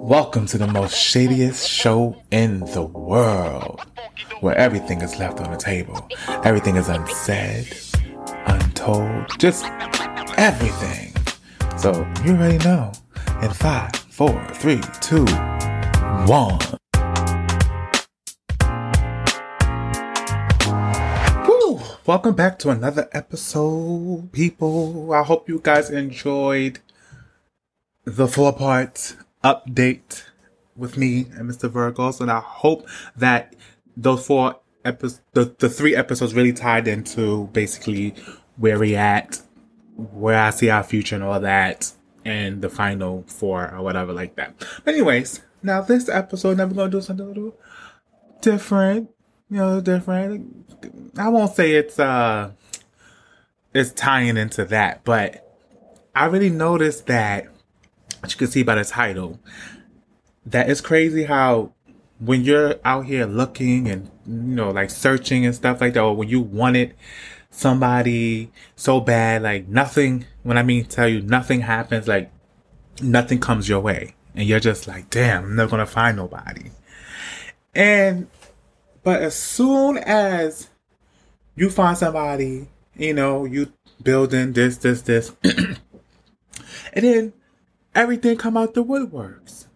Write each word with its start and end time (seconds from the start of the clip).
Welcome 0.00 0.46
to 0.46 0.58
the 0.58 0.66
most 0.66 0.94
shadiest 0.94 1.68
show 1.68 2.22
in 2.30 2.60
the 2.60 2.82
world, 2.82 3.82
where 4.40 4.56
everything 4.56 5.02
is 5.02 5.18
left 5.18 5.40
on 5.40 5.50
the 5.50 5.56
table, 5.56 6.08
everything 6.44 6.76
is 6.76 6.88
unsaid, 6.88 7.76
untold, 8.46 9.26
just 9.38 9.66
everything. 10.38 11.14
So 11.76 11.92
you 12.24 12.32
already 12.32 12.58
know. 12.64 12.92
In 13.42 13.50
five, 13.50 13.94
four, 13.94 14.42
three, 14.54 14.80
two, 15.00 15.26
one. 16.26 16.58
Woo! 21.46 21.80
Welcome 22.06 22.34
back 22.34 22.58
to 22.60 22.70
another 22.70 23.08
episode, 23.12 24.30
people. 24.32 25.12
I 25.12 25.22
hope 25.22 25.48
you 25.48 25.60
guys 25.62 25.90
enjoyed 25.90 26.78
the 28.04 28.26
four 28.26 28.54
part 28.54 29.16
update 29.48 30.24
with 30.76 30.96
me 30.96 31.26
and 31.36 31.50
Mr. 31.50 31.68
Virgos, 31.68 32.20
and 32.20 32.30
I 32.30 32.40
hope 32.40 32.88
that 33.16 33.54
those 33.96 34.26
four 34.26 34.60
episodes, 34.84 35.22
the, 35.32 35.54
the 35.58 35.68
three 35.68 35.96
episodes 35.96 36.34
really 36.34 36.52
tied 36.52 36.86
into 36.86 37.46
basically 37.48 38.14
where 38.56 38.78
we 38.78 38.94
at, 38.94 39.40
where 39.96 40.38
I 40.38 40.50
see 40.50 40.70
our 40.70 40.82
future 40.82 41.16
and 41.16 41.24
all 41.24 41.40
that, 41.40 41.92
and 42.24 42.62
the 42.62 42.68
final 42.68 43.24
four 43.26 43.72
or 43.72 43.82
whatever 43.82 44.12
like 44.12 44.36
that. 44.36 44.54
But 44.84 44.94
anyways, 44.94 45.40
now 45.62 45.80
this 45.80 46.08
episode, 46.08 46.58
now 46.58 46.66
we're 46.66 46.74
gonna 46.74 46.90
do 46.90 47.00
something 47.00 47.24
a 47.24 47.28
little 47.28 47.56
different, 48.40 49.10
you 49.50 49.56
know, 49.56 49.80
different. 49.80 50.54
I 51.18 51.28
won't 51.28 51.54
say 51.54 51.72
it's 51.72 51.98
uh 51.98 52.52
it's 53.74 53.92
tying 53.92 54.36
into 54.36 54.64
that, 54.66 55.04
but 55.04 55.44
I 56.14 56.26
really 56.26 56.50
noticed 56.50 57.06
that 57.06 57.48
as 58.22 58.32
you 58.32 58.38
can 58.38 58.46
see 58.48 58.62
by 58.62 58.74
the 58.74 58.84
title, 58.84 59.38
that 60.46 60.70
it's 60.70 60.80
crazy 60.80 61.24
how 61.24 61.72
when 62.20 62.42
you're 62.42 62.76
out 62.84 63.06
here 63.06 63.26
looking 63.26 63.88
and 63.88 64.10
you 64.26 64.54
know 64.54 64.70
like 64.70 64.90
searching 64.90 65.46
and 65.46 65.54
stuff 65.54 65.80
like 65.80 65.94
that, 65.94 66.02
or 66.02 66.14
when 66.14 66.28
you 66.28 66.40
wanted 66.40 66.94
somebody 67.50 68.50
so 68.76 69.00
bad, 69.00 69.42
like 69.42 69.68
nothing. 69.68 70.24
When 70.42 70.58
I 70.58 70.62
mean 70.62 70.84
tell 70.84 71.08
you 71.08 71.20
nothing 71.22 71.60
happens, 71.60 72.08
like 72.08 72.30
nothing 73.00 73.40
comes 73.40 73.68
your 73.68 73.80
way, 73.80 74.14
and 74.34 74.48
you're 74.48 74.60
just 74.60 74.88
like, 74.88 75.10
damn, 75.10 75.44
I'm 75.44 75.56
never 75.56 75.70
gonna 75.70 75.86
find 75.86 76.16
nobody. 76.16 76.70
And 77.74 78.28
but 79.02 79.22
as 79.22 79.34
soon 79.34 79.98
as 79.98 80.68
you 81.54 81.70
find 81.70 81.96
somebody, 81.96 82.68
you 82.96 83.14
know, 83.14 83.44
you 83.44 83.72
building 84.02 84.52
this, 84.52 84.78
this, 84.78 85.02
this, 85.02 85.34
and 85.44 85.78
then 86.92 87.32
everything 87.98 88.36
come 88.36 88.56
out 88.56 88.74
the 88.74 88.84
woodworks. 88.84 89.66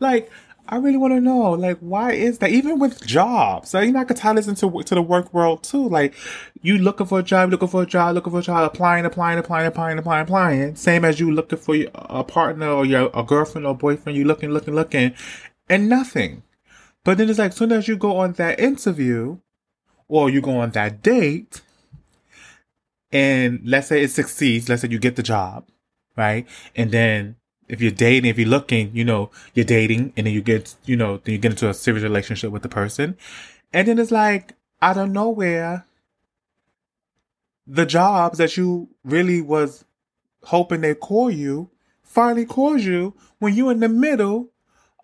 Like, 0.00 0.30
I 0.68 0.76
really 0.78 0.96
want 0.96 1.14
to 1.14 1.20
know, 1.20 1.52
like, 1.52 1.78
why 1.78 2.10
is 2.10 2.38
that? 2.38 2.50
Even 2.50 2.80
with 2.80 3.06
jobs, 3.06 3.70
so 3.70 3.78
you 3.78 3.92
know, 3.92 4.00
I 4.00 4.04
could 4.04 4.16
tie 4.16 4.32
this 4.32 4.48
into 4.48 4.82
to 4.82 4.94
the 4.96 5.00
work 5.00 5.32
world 5.32 5.62
too. 5.62 5.88
Like, 5.88 6.14
you 6.60 6.76
looking 6.76 7.06
for 7.06 7.20
a 7.20 7.22
job, 7.22 7.50
looking 7.50 7.68
for 7.68 7.84
a 7.84 7.86
job, 7.86 8.16
looking 8.16 8.32
for 8.32 8.40
a 8.40 8.42
job, 8.42 8.64
applying, 8.64 9.06
applying, 9.06 9.38
applying, 9.38 9.68
applying, 9.68 9.96
applying, 9.96 10.24
applying. 10.24 10.74
Same 10.74 11.04
as 11.04 11.20
you 11.20 11.30
looking 11.30 11.58
for 11.58 11.76
a 11.94 12.24
partner 12.24 12.68
or 12.68 12.84
your 12.84 13.10
a 13.14 13.22
girlfriend 13.22 13.64
or 13.64 13.76
boyfriend. 13.76 14.18
You 14.18 14.24
looking, 14.24 14.50
looking, 14.50 14.74
looking, 14.74 15.14
and 15.68 15.88
nothing. 15.88 16.42
But 17.04 17.16
then 17.18 17.30
it's 17.30 17.38
like, 17.38 17.52
soon 17.52 17.70
as 17.70 17.86
you 17.86 17.96
go 17.96 18.16
on 18.16 18.32
that 18.32 18.58
interview, 18.58 19.38
or 20.08 20.28
you 20.28 20.40
go 20.40 20.58
on 20.58 20.70
that 20.70 21.00
date, 21.00 21.62
and 23.12 23.60
let's 23.64 23.86
say 23.86 24.02
it 24.02 24.10
succeeds, 24.10 24.68
let's 24.68 24.82
say 24.82 24.88
you 24.88 24.98
get 24.98 25.14
the 25.14 25.22
job, 25.22 25.64
right? 26.16 26.46
And 26.74 26.90
then 26.90 27.36
if 27.68 27.80
you're 27.80 27.90
dating, 27.90 28.30
if 28.30 28.38
you're 28.38 28.48
looking, 28.48 28.90
you 28.94 29.04
know, 29.04 29.30
you're 29.54 29.64
dating 29.64 30.12
and 30.16 30.26
then 30.26 30.34
you 30.34 30.42
get, 30.42 30.74
you 30.84 30.96
know, 30.96 31.18
then 31.18 31.34
you 31.34 31.38
get 31.38 31.52
into 31.52 31.68
a 31.68 31.74
serious 31.74 32.02
relationship 32.02 32.50
with 32.50 32.62
the 32.62 32.68
person. 32.68 33.16
And 33.72 33.88
then 33.88 33.98
it's 33.98 34.10
like, 34.10 34.54
out 34.80 34.96
of 34.96 35.10
nowhere, 35.10 35.86
the 37.66 37.86
jobs 37.86 38.38
that 38.38 38.56
you 38.56 38.88
really 39.04 39.40
was 39.40 39.84
hoping 40.44 40.80
they 40.80 40.94
call 40.94 41.30
you 41.30 41.70
finally 42.02 42.46
calls 42.46 42.84
you 42.84 43.14
when 43.38 43.54
you're 43.54 43.72
in 43.72 43.80
the 43.80 43.88
middle 43.88 44.50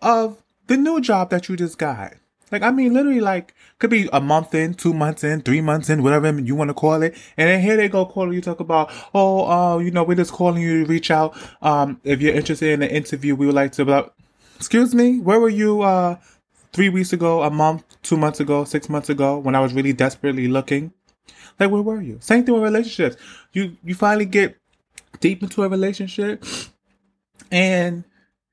of 0.01 0.43
the 0.69 0.77
new 0.77 1.01
job 1.01 1.31
that 1.31 1.49
you 1.49 1.57
just 1.57 1.79
got. 1.79 2.15
Like, 2.53 2.63
I 2.63 2.71
mean, 2.71 2.93
literally, 2.93 3.21
like, 3.21 3.55
could 3.79 3.89
be 3.89 4.11
a 4.13 4.21
month 4.21 4.55
in, 4.55 4.75
two 4.75 4.93
months 4.93 5.25
in, 5.25 5.41
three 5.41 5.63
months 5.63 5.89
in, 5.89 6.03
whatever 6.03 6.39
you 6.39 6.55
want 6.55 6.69
to 6.69 6.75
call 6.75 7.03
it. 7.03 7.17
And 7.39 7.49
then 7.49 7.63
here 7.63 7.79
they 7.79 7.89
go 7.89 8.05
calling 8.05 8.35
you, 8.35 8.43
talk 8.43 8.61
about, 8.61 8.93
oh, 9.15 9.51
uh, 9.51 9.79
you 9.79 9.91
know, 9.91 10.05
we're 10.05 10.17
just 10.17 10.33
calling 10.33 10.63
you 10.63 10.85
to 10.85 10.91
reach 10.91 11.11
out. 11.11 11.35
Um, 11.63 11.99
if 12.05 12.21
you're 12.21 12.35
interested 12.35 12.71
in 12.71 12.83
an 12.83 12.91
interview, 12.91 13.35
we 13.35 13.47
would 13.47 13.55
like 13.55 13.73
to, 13.73 13.87
blah. 13.87 14.11
excuse 14.57 14.95
me, 14.95 15.19
where 15.19 15.41
were 15.41 15.49
you, 15.49 15.81
uh, 15.81 16.17
three 16.75 16.91
weeks 16.91 17.15
ago, 17.15 17.43
a 17.43 17.51
month, 17.51 17.85
two 18.03 18.19
months 18.19 18.39
ago, 18.39 18.65
six 18.65 18.89
months 18.91 19.09
ago, 19.09 19.39
when 19.39 19.55
I 19.55 19.61
was 19.61 19.73
really 19.73 19.95
desperately 19.95 20.47
looking? 20.47 20.93
Like, 21.59 21.71
where 21.71 21.83
were 21.83 22.03
you? 22.03 22.19
Same 22.21 22.45
thing 22.45 22.55
with 22.55 22.63
relationships. 22.63 23.17
You, 23.53 23.77
you 23.83 23.95
finally 23.95 24.27
get 24.27 24.59
deep 25.21 25.43
into 25.43 25.63
a 25.63 25.69
relationship 25.69 26.45
and 27.51 28.05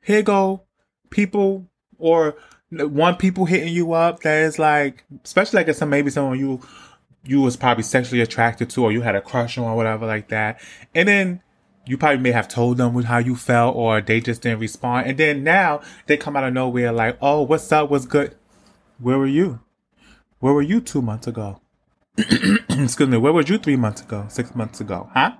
here 0.01 0.21
go 0.21 0.61
people 1.09 1.65
or 1.97 2.35
one 2.71 3.15
people 3.15 3.45
hitting 3.45 3.73
you 3.73 3.93
up 3.93 4.21
that 4.21 4.43
is 4.43 4.59
like, 4.59 5.03
especially 5.23 5.57
like 5.57 5.67
if 5.67 5.75
some 5.75 5.89
maybe 5.89 6.09
someone 6.09 6.39
you 6.39 6.61
you 7.23 7.41
was 7.41 7.57
probably 7.57 7.83
sexually 7.83 8.21
attracted 8.21 8.69
to 8.69 8.83
or 8.83 8.91
you 8.91 9.01
had 9.01 9.15
a 9.15 9.21
crush 9.21 9.57
on 9.57 9.65
or 9.65 9.75
whatever 9.75 10.05
like 10.05 10.29
that, 10.29 10.61
and 10.95 11.07
then 11.07 11.41
you 11.85 11.97
probably 11.97 12.19
may 12.19 12.31
have 12.31 12.47
told 12.47 12.77
them 12.77 12.95
how 13.03 13.17
you 13.17 13.35
felt 13.35 13.75
or 13.75 13.99
they 14.01 14.21
just 14.21 14.41
didn't 14.41 14.59
respond, 14.59 15.07
and 15.07 15.17
then 15.17 15.43
now 15.43 15.81
they 16.05 16.17
come 16.17 16.35
out 16.35 16.43
of 16.43 16.53
nowhere 16.53 16.91
like, 16.91 17.17
oh, 17.21 17.41
what's 17.41 17.71
up? 17.71 17.89
What's 17.89 18.05
good? 18.05 18.35
Where 18.99 19.17
were 19.17 19.27
you? 19.27 19.59
Where 20.39 20.53
were 20.53 20.61
you 20.61 20.81
two 20.81 21.01
months 21.01 21.27
ago? 21.27 21.61
Excuse 22.17 23.09
me. 23.09 23.17
Where 23.17 23.33
were 23.33 23.41
you 23.41 23.57
three 23.57 23.75
months 23.75 24.01
ago? 24.01 24.25
Six 24.29 24.53
months 24.55 24.79
ago? 24.79 25.09
Huh? 25.13 25.35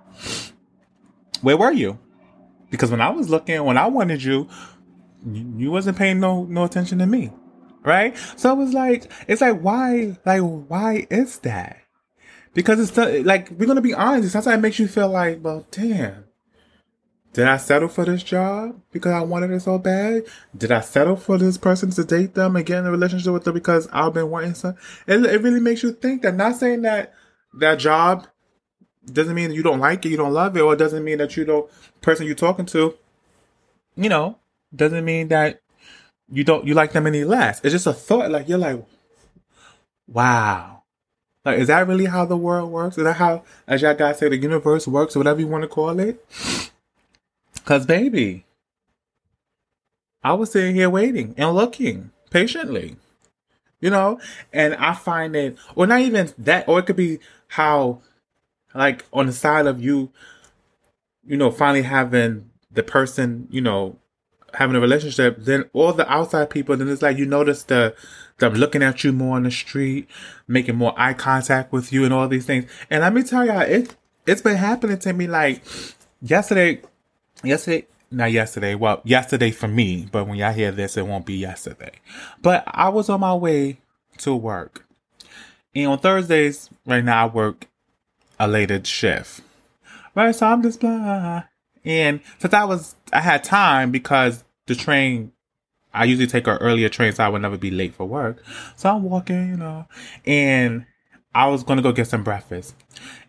Where 1.42 1.58
were 1.58 1.72
you? 1.72 2.00
Because 2.70 2.92
when 2.92 3.02
I 3.02 3.10
was 3.10 3.30
looking, 3.30 3.64
when 3.64 3.78
I 3.78 3.88
wanted 3.88 4.24
you, 4.24 4.48
you 5.26 5.72
wasn't 5.72 5.98
paying 5.98 6.20
no 6.20 6.46
no 6.46 6.64
attention 6.64 7.00
to 7.00 7.06
me 7.06 7.32
right? 7.84 8.18
So 8.36 8.52
it 8.52 8.56
was 8.56 8.74
like 8.74 9.12
it's 9.28 9.42
like 9.42 9.60
why 9.60 10.18
like 10.26 10.42
why 10.42 11.08
is 11.10 11.40
that? 11.40 11.78
Because 12.54 12.80
it's 12.80 13.26
like 13.26 13.52
we're 13.52 13.68
gonna 13.68 13.82
be 13.82 13.94
honest 13.94 14.32
sometimes 14.32 14.58
it 14.58 14.62
makes 14.62 14.80
you 14.80 14.88
feel 14.88 15.10
like 15.10 15.40
well 15.44 15.66
damn. 15.72 16.26
Did 17.32 17.48
i 17.48 17.58
settle 17.58 17.90
for 17.90 18.06
this 18.06 18.24
job 18.24 18.82
because 18.92 19.12
i 19.12 19.22
wanted 19.22 19.52
it 19.52 19.60
so 19.60 19.78
bad? 19.78 20.24
Did 20.58 20.72
i 20.72 20.82
settle 20.82 21.16
for 21.16 21.38
this 21.38 21.58
person 21.58 21.92
to 21.92 22.04
date 22.04 22.34
them 22.34 22.56
and 22.56 22.66
get 22.66 22.80
in 22.80 22.88
a 22.88 22.92
relationship 22.92 23.34
with 23.34 23.44
them 23.44 23.54
because 23.54 23.88
i've 23.94 24.14
been 24.14 24.30
wanting 24.30 24.56
some? 24.56 24.76
It, 25.06 25.24
it 25.26 25.42
really 25.42 25.60
makes 25.60 25.84
you 25.84 25.92
think 25.92 26.24
that. 26.24 26.36
Not 26.36 26.56
saying 26.56 26.82
that 26.84 27.14
that 27.54 27.76
job 27.76 28.28
doesn't 29.06 29.36
mean 29.36 29.52
you 29.52 29.64
don't 29.64 29.80
like 29.80 30.06
it 30.06 30.10
you 30.10 30.18
don't 30.18 30.34
love 30.34 30.58
it 30.58 30.62
or 30.62 30.74
it 30.74 30.78
doesn't 30.78 31.04
mean 31.04 31.20
that 31.20 31.38
you 31.38 31.46
don't 31.46 31.70
person 32.02 32.26
you're 32.26 32.36
talking 32.36 32.66
to 32.66 32.96
you 33.96 34.10
know 34.10 34.39
doesn't 34.76 35.06
mean 35.06 35.30
that 35.30 35.62
you 36.32 36.44
don't 36.44 36.66
you 36.66 36.74
like 36.74 36.92
them 36.92 37.08
any 37.08 37.24
less. 37.24 37.60
It's 37.64 37.74
just 37.74 37.88
a 37.88 37.94
thought. 37.94 38.32
Like 38.32 38.48
you're 38.48 38.58
like, 38.58 38.84
wow. 40.08 40.84
Like, 41.46 41.60
is 41.60 41.68
that 41.68 41.88
really 41.88 42.06
how 42.06 42.26
the 42.26 42.38
world 42.38 42.70
works? 42.72 42.98
Is 42.98 43.06
that 43.06 43.14
how, 43.16 43.44
as 43.66 43.82
y'all 43.82 43.94
guys 43.96 44.20
say, 44.20 44.28
the 44.28 44.38
universe 44.38 44.88
works, 44.88 45.16
or 45.16 45.20
whatever 45.20 45.40
you 45.40 45.48
want 45.48 45.62
to 45.64 45.70
call 45.70 45.98
it? 46.00 46.24
Cause 47.66 47.86
baby, 47.86 48.46
I 50.24 50.34
was 50.34 50.52
sitting 50.52 50.76
here 50.76 50.90
waiting 50.90 51.34
and 51.38 51.56
looking 51.56 52.12
patiently, 52.30 52.98
you 53.80 53.90
know, 53.90 54.20
and 54.52 54.76
I 54.76 54.94
find 54.94 55.36
it, 55.36 55.58
or 55.76 55.88
not 55.88 56.02
even 56.02 56.34
that, 56.40 56.68
or 56.68 56.80
it 56.80 56.86
could 56.86 56.98
be 56.98 57.20
how, 57.48 58.02
like, 58.76 59.06
on 59.14 59.28
the 59.28 59.32
side 59.32 59.66
of 59.66 59.82
you, 59.82 60.12
you 61.26 61.38
know, 61.38 61.52
finally 61.52 61.84
having 61.84 62.50
the 62.72 62.84
person, 62.84 63.48
you 63.50 63.62
know, 63.62 63.98
having 64.54 64.76
a 64.76 64.80
relationship, 64.80 65.38
then 65.40 65.70
all 65.74 65.94
the 65.94 66.10
outside 66.12 66.50
people, 66.50 66.76
then 66.76 66.90
it's 66.90 67.02
like 67.02 67.18
you 67.18 67.26
notice 67.26 67.64
the 67.64 67.96
them 68.40 68.54
looking 68.54 68.82
at 68.82 69.04
you 69.04 69.12
more 69.12 69.36
on 69.36 69.44
the 69.44 69.52
street, 69.52 70.08
making 70.48 70.76
more 70.76 70.94
eye 70.98 71.14
contact 71.14 71.72
with 71.72 71.92
you, 71.92 72.06
and 72.06 72.14
all 72.14 72.28
these 72.28 72.46
things. 72.46 72.70
And 72.90 73.02
let 73.02 73.14
me 73.14 73.24
tell 73.24 73.46
y'all, 73.46 73.62
it 73.62 73.96
it's 74.26 74.42
been 74.42 74.58
happening 74.58 74.98
to 75.00 75.14
me. 75.14 75.28
Like 75.28 75.62
yesterday, 76.22 76.82
yesterday, 77.44 77.88
not 78.12 78.32
yesterday. 78.32 78.76
Well, 78.76 79.02
yesterday 79.04 79.52
for 79.52 79.68
me, 79.68 80.08
but 80.12 80.28
when 80.28 80.38
y'all 80.38 80.54
hear 80.54 80.72
this, 80.72 80.98
it 80.98 81.06
won't 81.06 81.26
be 81.26 81.36
yesterday. 81.36 81.92
But 82.42 82.64
I 82.68 82.90
was 82.90 83.10
on 83.10 83.20
my 83.20 83.36
way 83.36 83.80
to 84.20 84.36
work, 84.36 84.86
and 85.76 85.88
on 85.88 86.00
Thursdays, 86.00 86.70
right 86.86 87.04
now, 87.04 87.26
I 87.26 87.30
work 87.30 87.68
a 88.40 88.48
later 88.48 88.84
shift. 88.84 89.42
Right, 90.16 90.34
so 90.34 90.48
I'm 90.48 90.64
just 90.64 90.80
blah. 90.80 91.44
And 91.90 92.22
since 92.38 92.54
I 92.54 92.66
was, 92.66 92.96
I 93.12 93.20
had 93.22 93.44
time 93.44 93.92
because 93.92 94.44
the 94.68 94.76
train, 94.76 95.32
I 95.94 96.06
usually 96.06 96.28
take 96.28 96.46
an 96.48 96.58
earlier 96.58 96.88
train, 96.88 97.14
so 97.14 97.24
I 97.24 97.30
would 97.30 97.42
never 97.42 97.58
be 97.58 97.72
late 97.72 97.96
for 97.96 98.06
work. 98.06 98.44
So 98.76 98.90
I'm 98.90 99.04
walking, 99.04 99.50
you 99.50 99.58
know, 99.58 99.88
and 100.26 100.86
I 101.34 101.48
was 101.48 101.64
gonna 101.64 101.82
go 101.82 101.92
get 101.92 102.08
some 102.08 102.24
breakfast. 102.24 102.76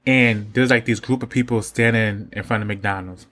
And 0.06 0.52
there's 0.52 0.70
like 0.70 0.84
these 0.84 1.00
group 1.00 1.22
of 1.22 1.30
people 1.30 1.62
standing 1.62 2.28
in 2.32 2.42
front 2.42 2.62
of 2.62 2.68
McDonald's. 2.68 3.26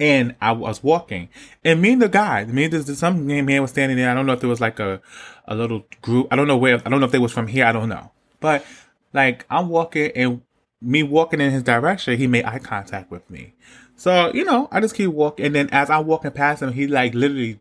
and 0.00 0.34
I 0.40 0.52
was 0.52 0.82
walking, 0.82 1.28
and 1.64 1.80
me 1.82 1.92
and 1.92 2.02
the 2.02 2.08
guy, 2.08 2.44
me 2.44 2.64
and 2.64 2.72
this 2.72 2.98
some 2.98 3.26
man 3.26 3.62
was 3.62 3.70
standing 3.70 3.96
there. 3.96 4.10
I 4.10 4.14
don't 4.14 4.26
know 4.26 4.32
if 4.32 4.40
there 4.40 4.48
was 4.48 4.60
like 4.60 4.78
a 4.78 5.00
a 5.46 5.54
little 5.54 5.84
group. 6.02 6.28
I 6.30 6.36
don't 6.36 6.46
know 6.46 6.56
where. 6.56 6.76
I 6.84 6.90
don't 6.90 7.00
know 7.00 7.06
if 7.06 7.12
they 7.12 7.18
was 7.18 7.32
from 7.32 7.46
here. 7.48 7.64
I 7.64 7.72
don't 7.72 7.88
know, 7.88 8.12
but 8.40 8.64
like 9.12 9.44
I'm 9.50 9.68
walking 9.68 10.12
and 10.14 10.42
me 10.80 11.02
walking 11.02 11.40
in 11.40 11.50
his 11.50 11.62
direction, 11.62 12.18
he 12.18 12.26
made 12.26 12.44
eye 12.44 12.58
contact 12.58 13.10
with 13.10 13.28
me. 13.30 13.54
So 13.96 14.32
you 14.32 14.44
know, 14.44 14.68
I 14.70 14.80
just 14.80 14.94
keep 14.94 15.10
walking, 15.10 15.46
and 15.46 15.54
then 15.54 15.68
as 15.70 15.90
I'm 15.90 16.06
walking 16.06 16.30
past 16.30 16.62
him, 16.62 16.72
he 16.72 16.86
like 16.86 17.14
literally 17.14 17.60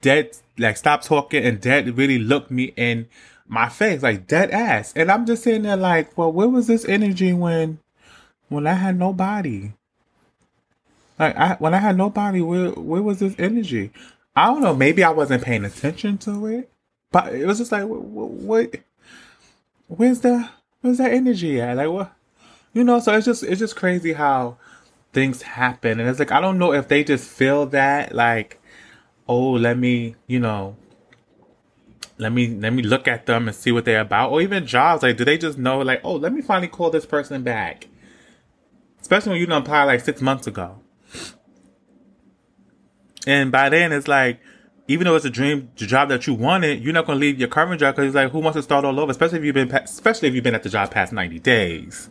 dead, 0.00 0.36
like 0.58 0.76
stopped 0.76 1.04
talking 1.04 1.44
and 1.44 1.60
dead 1.60 1.96
really 1.96 2.18
looked 2.18 2.50
me 2.50 2.72
in 2.76 3.08
my 3.46 3.68
face, 3.68 4.02
like 4.02 4.26
dead 4.26 4.50
ass, 4.50 4.92
and 4.96 5.10
I'm 5.10 5.26
just 5.26 5.42
sitting 5.42 5.62
there 5.62 5.76
like, 5.76 6.16
well, 6.16 6.32
where 6.32 6.48
was 6.48 6.66
this 6.66 6.84
energy 6.84 7.32
when 7.32 7.78
when 8.48 8.66
I 8.66 8.74
had 8.74 8.98
nobody? 8.98 9.72
Like 11.18 11.36
I 11.36 11.54
when 11.58 11.74
I 11.74 11.78
had 11.78 11.96
nobody, 11.96 12.40
where 12.40 12.70
where 12.70 13.02
was 13.02 13.20
this 13.20 13.34
energy? 13.38 13.92
I 14.34 14.46
don't 14.46 14.62
know. 14.62 14.74
Maybe 14.74 15.04
I 15.04 15.10
wasn't 15.10 15.44
paying 15.44 15.64
attention 15.64 16.18
to 16.18 16.46
it, 16.46 16.70
but 17.12 17.34
it 17.34 17.46
was 17.46 17.58
just 17.58 17.72
like, 17.72 17.84
what? 17.84 18.02
what 18.02 18.74
where's 19.86 20.20
the 20.20 20.48
where's 20.80 20.98
that 20.98 21.12
energy 21.12 21.60
at? 21.60 21.76
Like 21.76 21.90
what? 21.90 22.12
You 22.72 22.84
know. 22.84 23.00
So 23.00 23.14
it's 23.14 23.26
just 23.26 23.42
it's 23.42 23.58
just 23.58 23.76
crazy 23.76 24.12
how 24.12 24.56
things 25.12 25.42
happen, 25.42 26.00
and 26.00 26.08
it's 26.08 26.18
like 26.18 26.32
I 26.32 26.40
don't 26.40 26.58
know 26.58 26.72
if 26.72 26.88
they 26.88 27.04
just 27.04 27.28
feel 27.28 27.66
that 27.66 28.14
like, 28.14 28.60
oh, 29.28 29.52
let 29.52 29.78
me, 29.78 30.16
you 30.26 30.40
know, 30.40 30.76
let 32.18 32.32
me 32.32 32.48
let 32.48 32.72
me 32.72 32.82
look 32.82 33.08
at 33.08 33.26
them 33.26 33.48
and 33.48 33.56
see 33.56 33.72
what 33.72 33.84
they're 33.84 34.00
about, 34.00 34.30
or 34.30 34.40
even 34.40 34.66
jobs. 34.66 35.02
Like, 35.02 35.16
do 35.16 35.24
they 35.24 35.38
just 35.38 35.58
know 35.58 35.78
like, 35.80 36.00
oh, 36.04 36.14
let 36.14 36.32
me 36.32 36.42
finally 36.42 36.68
call 36.68 36.90
this 36.90 37.06
person 37.06 37.42
back? 37.42 37.88
Especially 39.00 39.32
when 39.32 39.40
you 39.40 39.46
don't 39.46 39.62
apply 39.62 39.84
like 39.84 40.00
six 40.00 40.20
months 40.20 40.46
ago. 40.46 40.80
And 43.26 43.52
by 43.52 43.68
then, 43.68 43.92
it's 43.92 44.08
like, 44.08 44.40
even 44.88 45.04
though 45.04 45.16
it's 45.16 45.24
a 45.24 45.30
dream 45.30 45.70
job 45.74 46.08
that 46.08 46.26
you 46.26 46.34
wanted, 46.34 46.82
you're 46.82 46.92
not 46.92 47.06
going 47.06 47.18
to 47.18 47.20
leave 47.20 47.38
your 47.38 47.48
current 47.48 47.80
job 47.80 47.94
because 47.94 48.08
it's 48.08 48.14
like, 48.14 48.30
who 48.32 48.38
wants 48.38 48.56
to 48.56 48.62
start 48.62 48.84
all 48.84 48.98
over? 48.98 49.10
Especially 49.10 49.38
if 49.38 49.44
you've 49.44 49.54
been, 49.54 49.70
especially 49.70 50.28
if 50.28 50.34
you've 50.34 50.44
been 50.44 50.54
at 50.54 50.62
the 50.62 50.68
job 50.68 50.90
past 50.90 51.12
90 51.12 51.38
days. 51.40 52.08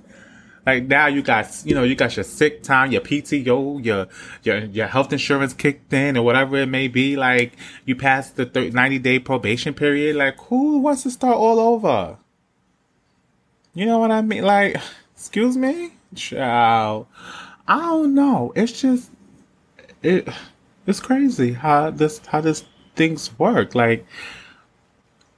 Like 0.66 0.86
now 0.86 1.08
you 1.08 1.22
got, 1.22 1.50
you 1.66 1.74
know, 1.74 1.84
you 1.84 1.96
got 1.96 2.16
your 2.16 2.24
sick 2.24 2.64
time, 2.64 2.92
your 2.92 3.02
PTO, 3.02 3.84
your, 3.84 4.08
your, 4.44 4.66
your 4.66 4.88
health 4.88 5.12
insurance 5.12 5.54
kicked 5.54 5.92
in 5.94 6.18
or 6.18 6.24
whatever 6.24 6.58
it 6.58 6.68
may 6.68 6.88
be. 6.88 7.16
Like 7.16 7.54
you 7.86 7.96
passed 7.96 8.36
the 8.36 8.46
30, 8.46 8.72
90 8.72 9.00
day 9.00 9.20
probation 9.20 9.74
period. 9.74 10.16
Like 10.16 10.38
who 10.42 10.80
wants 10.80 11.04
to 11.04 11.12
start 11.12 11.36
all 11.36 11.60
over? 11.60 12.18
You 13.74 13.86
know 13.86 14.00
what 14.00 14.12
I 14.12 14.22
mean? 14.22 14.44
Like, 14.44 14.78
excuse 15.16 15.56
me? 15.56 15.94
Child. 16.16 17.08
I 17.68 17.80
don't 17.80 18.16
know. 18.16 18.52
It's 18.56 18.82
just, 18.82 19.12
it, 20.02 20.28
it's 20.88 21.00
crazy 21.00 21.54
how 21.54 21.92
this 21.92 22.20
how 22.26 22.42
this 22.42 22.66
things 22.96 23.38
work. 23.38 23.76
Like 23.76 24.06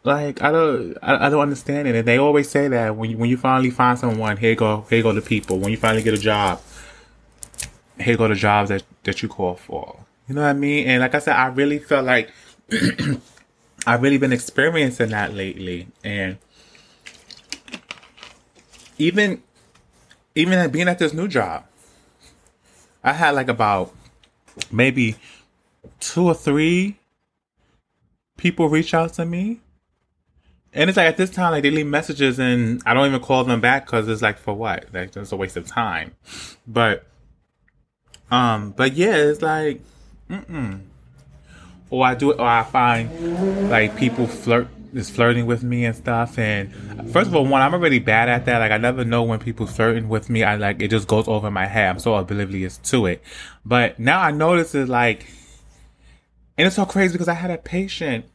like 0.03 0.41
I 0.41 0.51
don't 0.51 0.97
I, 1.01 1.27
I 1.27 1.29
don't 1.29 1.41
understand 1.41 1.87
it. 1.87 1.95
And 1.95 2.07
they 2.07 2.17
always 2.17 2.49
say 2.49 2.67
that 2.67 2.95
when 2.95 3.11
you, 3.11 3.17
when 3.17 3.29
you 3.29 3.37
finally 3.37 3.69
find 3.69 3.97
someone, 3.97 4.37
here 4.37 4.55
go 4.55 4.85
here 4.89 5.03
go 5.03 5.13
the 5.13 5.21
people. 5.21 5.59
When 5.59 5.71
you 5.71 5.77
finally 5.77 6.03
get 6.03 6.13
a 6.13 6.17
job, 6.17 6.61
here 7.99 8.17
go 8.17 8.27
the 8.27 8.35
jobs 8.35 8.69
that 8.69 8.83
that 9.03 9.21
you 9.21 9.29
call 9.29 9.55
for. 9.55 9.99
You 10.27 10.35
know 10.35 10.41
what 10.41 10.49
I 10.49 10.53
mean? 10.53 10.87
And 10.87 11.01
like 11.01 11.15
I 11.15 11.19
said, 11.19 11.35
I 11.35 11.47
really 11.47 11.79
felt 11.79 12.05
like 12.05 12.29
I've 13.87 14.01
really 14.01 14.17
been 14.17 14.33
experiencing 14.33 15.09
that 15.09 15.33
lately, 15.33 15.87
and 16.03 16.37
even 18.97 19.43
even 20.35 20.71
being 20.71 20.87
at 20.87 20.99
this 20.99 21.13
new 21.13 21.27
job, 21.27 21.65
I 23.03 23.13
had 23.13 23.35
like 23.35 23.49
about 23.49 23.93
maybe 24.71 25.15
two 25.99 26.25
or 26.25 26.33
three 26.33 26.97
people 28.37 28.69
reach 28.69 28.93
out 28.93 29.13
to 29.13 29.25
me. 29.25 29.59
And 30.73 30.89
it's 30.89 30.97
like 30.97 31.07
at 31.07 31.17
this 31.17 31.29
time, 31.29 31.51
like 31.51 31.63
they 31.63 31.71
leave 31.71 31.87
messages 31.87 32.39
and 32.39 32.81
I 32.85 32.93
don't 32.93 33.07
even 33.07 33.21
call 33.21 33.43
them 33.43 33.59
back 33.59 33.85
because 33.85 34.07
it's 34.07 34.21
like 34.21 34.37
for 34.37 34.53
what? 34.53 34.85
Like 34.93 35.15
it's 35.15 35.31
a 35.31 35.35
waste 35.35 35.57
of 35.57 35.67
time. 35.67 36.15
But, 36.65 37.05
um, 38.29 38.71
but 38.71 38.93
yeah, 38.93 39.15
it's 39.15 39.41
like, 39.41 39.81
mm 40.29 40.79
Or 41.89 42.05
I 42.05 42.15
do 42.15 42.31
it, 42.31 42.39
or 42.39 42.45
I 42.45 42.63
find 42.63 43.69
like 43.69 43.97
people 43.97 44.27
flirt 44.27 44.67
is 44.93 45.09
flirting 45.09 45.45
with 45.45 45.63
me 45.63 45.85
and 45.85 45.95
stuff. 45.95 46.37
And 46.37 46.73
first 47.11 47.27
of 47.27 47.35
all, 47.35 47.45
one, 47.45 47.61
I'm 47.61 47.73
already 47.73 47.99
bad 47.99 48.29
at 48.29 48.45
that. 48.45 48.59
Like 48.59 48.71
I 48.71 48.77
never 48.77 49.03
know 49.03 49.23
when 49.23 49.39
people 49.39 49.67
flirting 49.67 50.07
with 50.07 50.29
me. 50.29 50.43
I 50.43 50.55
like 50.55 50.81
it 50.81 50.89
just 50.89 51.07
goes 51.07 51.27
over 51.27 51.51
my 51.51 51.65
head. 51.65 51.89
I'm 51.89 51.99
so 51.99 52.15
oblivious 52.15 52.77
to 52.77 53.05
it. 53.07 53.21
But 53.65 53.99
now 53.99 54.21
I 54.21 54.31
notice 54.31 54.73
it 54.75 54.87
like 54.87 55.27
and 56.57 56.67
it's 56.67 56.75
so 56.75 56.85
crazy 56.85 57.13
because 57.13 57.27
I 57.27 57.33
had 57.33 57.51
a 57.51 57.57
patient 57.57 58.25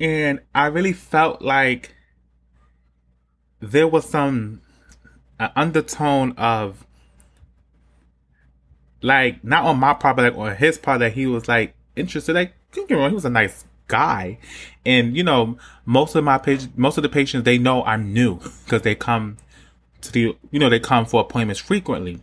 and 0.00 0.40
I 0.54 0.66
really 0.66 0.92
felt 0.92 1.42
like 1.42 1.94
there 3.60 3.88
was 3.88 4.08
some 4.08 4.60
uh, 5.40 5.48
undertone 5.56 6.32
of 6.32 6.86
like 9.02 9.42
not 9.44 9.64
on 9.64 9.78
my 9.78 9.94
part, 9.94 10.16
but 10.16 10.22
like 10.22 10.38
on 10.38 10.56
his 10.56 10.78
part 10.78 11.00
that 11.00 11.12
he 11.12 11.26
was 11.26 11.48
like 11.48 11.74
interested. 11.96 12.34
Like, 12.34 12.54
don't 12.72 12.88
get 12.88 12.96
wrong, 12.96 13.10
he 13.10 13.14
was 13.14 13.24
a 13.24 13.30
nice 13.30 13.64
guy, 13.86 14.38
and 14.84 15.16
you 15.16 15.24
know, 15.24 15.58
most 15.84 16.14
of 16.14 16.24
my 16.24 16.38
patients, 16.38 16.68
most 16.76 16.98
of 16.98 17.02
the 17.02 17.08
patients, 17.08 17.44
they 17.44 17.58
know 17.58 17.82
I'm 17.84 18.12
new 18.12 18.38
because 18.64 18.82
they 18.82 18.94
come 18.94 19.36
to 20.02 20.12
the, 20.12 20.36
you 20.50 20.60
know, 20.60 20.68
they 20.68 20.78
come 20.78 21.06
for 21.06 21.20
appointments 21.20 21.60
frequently 21.60 22.20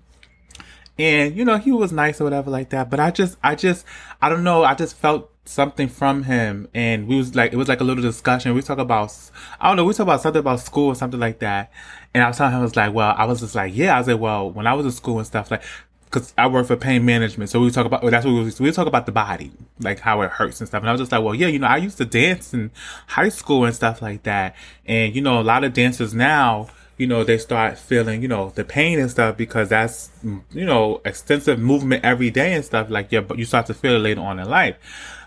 and 0.97 1.35
you 1.35 1.43
know 1.43 1.57
he 1.57 1.71
was 1.71 1.91
nice 1.91 2.21
or 2.21 2.23
whatever 2.23 2.49
like 2.49 2.69
that 2.69 2.89
but 2.89 2.99
i 2.99 3.11
just 3.11 3.37
i 3.43 3.55
just 3.55 3.85
i 4.21 4.29
don't 4.29 4.43
know 4.43 4.63
i 4.63 4.73
just 4.73 4.95
felt 4.95 5.29
something 5.45 5.87
from 5.87 6.23
him 6.23 6.67
and 6.73 7.07
we 7.07 7.15
was 7.15 7.35
like 7.35 7.53
it 7.53 7.55
was 7.55 7.67
like 7.67 7.79
a 7.79 7.83
little 7.83 8.01
discussion 8.01 8.53
we 8.55 8.61
talk 8.63 8.79
about 8.79 9.13
i 9.61 9.67
don't 9.67 9.77
know 9.77 9.85
we 9.85 9.93
talk 9.93 10.01
about 10.01 10.19
something 10.19 10.39
about 10.39 10.59
school 10.59 10.87
or 10.87 10.95
something 10.95 11.19
like 11.19 11.37
that 11.37 11.71
and 12.15 12.23
i 12.23 12.27
was 12.27 12.37
telling 12.37 12.51
him 12.51 12.59
i 12.59 12.63
was 12.63 12.75
like 12.75 12.91
well 12.91 13.13
i 13.15 13.25
was 13.25 13.41
just 13.41 13.53
like 13.53 13.75
yeah 13.75 13.95
i 13.95 13.99
was 13.99 14.07
like 14.07 14.19
well 14.19 14.49
when 14.49 14.65
i 14.65 14.73
was 14.73 14.85
in 14.85 14.91
school 14.91 15.19
and 15.19 15.27
stuff 15.27 15.51
like 15.51 15.61
because 16.05 16.33
I 16.37 16.47
work 16.47 16.67
for 16.67 16.77
pain 16.77 17.03
management, 17.03 17.49
so 17.49 17.59
we 17.59 17.71
talk 17.71 17.85
about 17.85 18.01
that's 18.09 18.25
what 18.25 18.31
we, 18.31 18.51
we 18.59 18.71
talk 18.71 18.87
about 18.87 19.05
the 19.05 19.11
body, 19.11 19.51
like 19.79 19.99
how 19.99 20.21
it 20.21 20.31
hurts 20.31 20.61
and 20.61 20.67
stuff. 20.67 20.81
And 20.81 20.89
I 20.89 20.93
was 20.93 21.01
just 21.01 21.11
like, 21.11 21.21
well, 21.21 21.35
yeah, 21.35 21.47
you 21.47 21.59
know, 21.59 21.67
I 21.67 21.77
used 21.77 21.97
to 21.97 22.05
dance 22.05 22.53
in 22.53 22.71
high 23.07 23.27
school 23.29 23.65
and 23.65 23.75
stuff 23.75 24.01
like 24.01 24.23
that, 24.23 24.55
and 24.85 25.13
you 25.13 25.21
know, 25.21 25.41
a 25.41 25.43
lot 25.43 25.65
of 25.65 25.73
dancers 25.73 26.13
now, 26.13 26.69
you 26.97 27.07
know, 27.07 27.23
they 27.25 27.37
start 27.37 27.77
feeling, 27.77 28.21
you 28.21 28.29
know, 28.29 28.51
the 28.55 28.63
pain 28.63 28.99
and 28.99 29.11
stuff 29.11 29.35
because 29.35 29.69
that's, 29.69 30.09
you 30.23 30.65
know, 30.65 31.01
extensive 31.03 31.59
movement 31.59 32.05
every 32.05 32.29
day 32.31 32.53
and 32.53 32.63
stuff 32.63 32.89
like 32.89 33.11
yeah, 33.11 33.21
but 33.21 33.37
you 33.37 33.45
start 33.45 33.65
to 33.65 33.73
feel 33.73 33.95
it 33.95 33.99
later 33.99 34.21
on 34.21 34.39
in 34.39 34.49
life. 34.49 34.77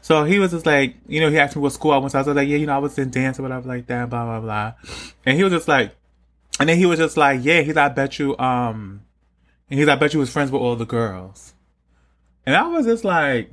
So 0.08 0.24
he 0.24 0.38
was 0.38 0.52
just 0.52 0.64
like, 0.64 0.94
you 1.06 1.20
know, 1.20 1.28
he 1.28 1.38
asked 1.38 1.54
me 1.54 1.60
what 1.60 1.74
school 1.74 1.90
I 1.90 1.98
went 1.98 2.12
to. 2.12 2.16
I 2.16 2.22
was 2.22 2.34
like, 2.34 2.48
yeah, 2.48 2.56
you 2.56 2.64
know, 2.64 2.74
I 2.74 2.78
was 2.78 2.96
in 2.96 3.10
dance 3.10 3.38
or 3.38 3.42
whatever 3.42 3.68
like 3.68 3.88
that, 3.88 4.08
blah, 4.08 4.24
blah, 4.24 4.40
blah. 4.40 4.72
And 5.26 5.36
he 5.36 5.44
was 5.44 5.52
just 5.52 5.68
like, 5.68 5.94
and 6.58 6.66
then 6.66 6.78
he 6.78 6.86
was 6.86 6.98
just 6.98 7.18
like, 7.18 7.40
yeah, 7.42 7.60
he's, 7.60 7.74
like, 7.74 7.90
I 7.90 7.94
bet 7.94 8.18
you, 8.18 8.34
um, 8.38 9.02
and 9.68 9.78
he's, 9.78 9.86
like, 9.86 9.98
I 9.98 10.00
bet 10.00 10.14
you 10.14 10.20
was 10.20 10.32
friends 10.32 10.50
with 10.50 10.62
all 10.62 10.76
the 10.76 10.86
girls. 10.86 11.52
And 12.46 12.56
I 12.56 12.66
was 12.68 12.86
just 12.86 13.04
like, 13.04 13.52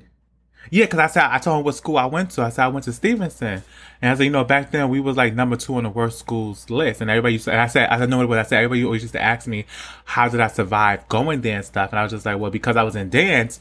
yeah, 0.70 0.86
because 0.86 1.00
I 1.00 1.08
said 1.08 1.24
I 1.26 1.40
told 1.40 1.60
him 1.60 1.66
what 1.66 1.76
school 1.76 1.98
I 1.98 2.06
went 2.06 2.32
to. 2.32 2.44
I 2.44 2.50
said 2.52 2.64
I 2.64 2.68
went 2.70 2.86
to 2.86 2.94
Stevenson, 2.94 3.62
and 4.02 4.12
I 4.12 4.16
said, 4.16 4.24
you 4.24 4.30
know, 4.30 4.46
back 4.46 4.72
then 4.72 4.88
we 4.88 5.02
was 5.02 5.18
like 5.18 5.36
number 5.36 5.58
two 5.58 5.76
on 5.76 5.84
the 5.84 5.90
worst 5.90 6.20
schools 6.20 6.70
list, 6.70 7.02
and 7.02 7.10
everybody 7.10 7.34
used 7.34 7.46
to. 7.46 7.60
I 7.60 7.68
said, 7.68 7.90
I 7.90 7.98
said, 7.98 8.10
know 8.10 8.26
what 8.26 8.40
I 8.40 8.44
said. 8.44 8.60
Everybody 8.60 8.86
always 8.86 9.02
used 9.02 9.14
to 9.16 9.22
ask 9.22 9.46
me, 9.46 9.66
how 10.06 10.30
did 10.30 10.40
I 10.40 10.48
survive 10.48 11.06
going 11.10 11.42
there 11.42 11.58
and 11.58 11.66
stuff, 11.66 11.90
and 11.90 12.00
I 12.00 12.04
was 12.04 12.14
just 12.14 12.26
like, 12.26 12.40
well, 12.40 12.50
because 12.50 12.78
I 12.78 12.84
was 12.84 12.96
in 12.96 13.10
dance, 13.10 13.60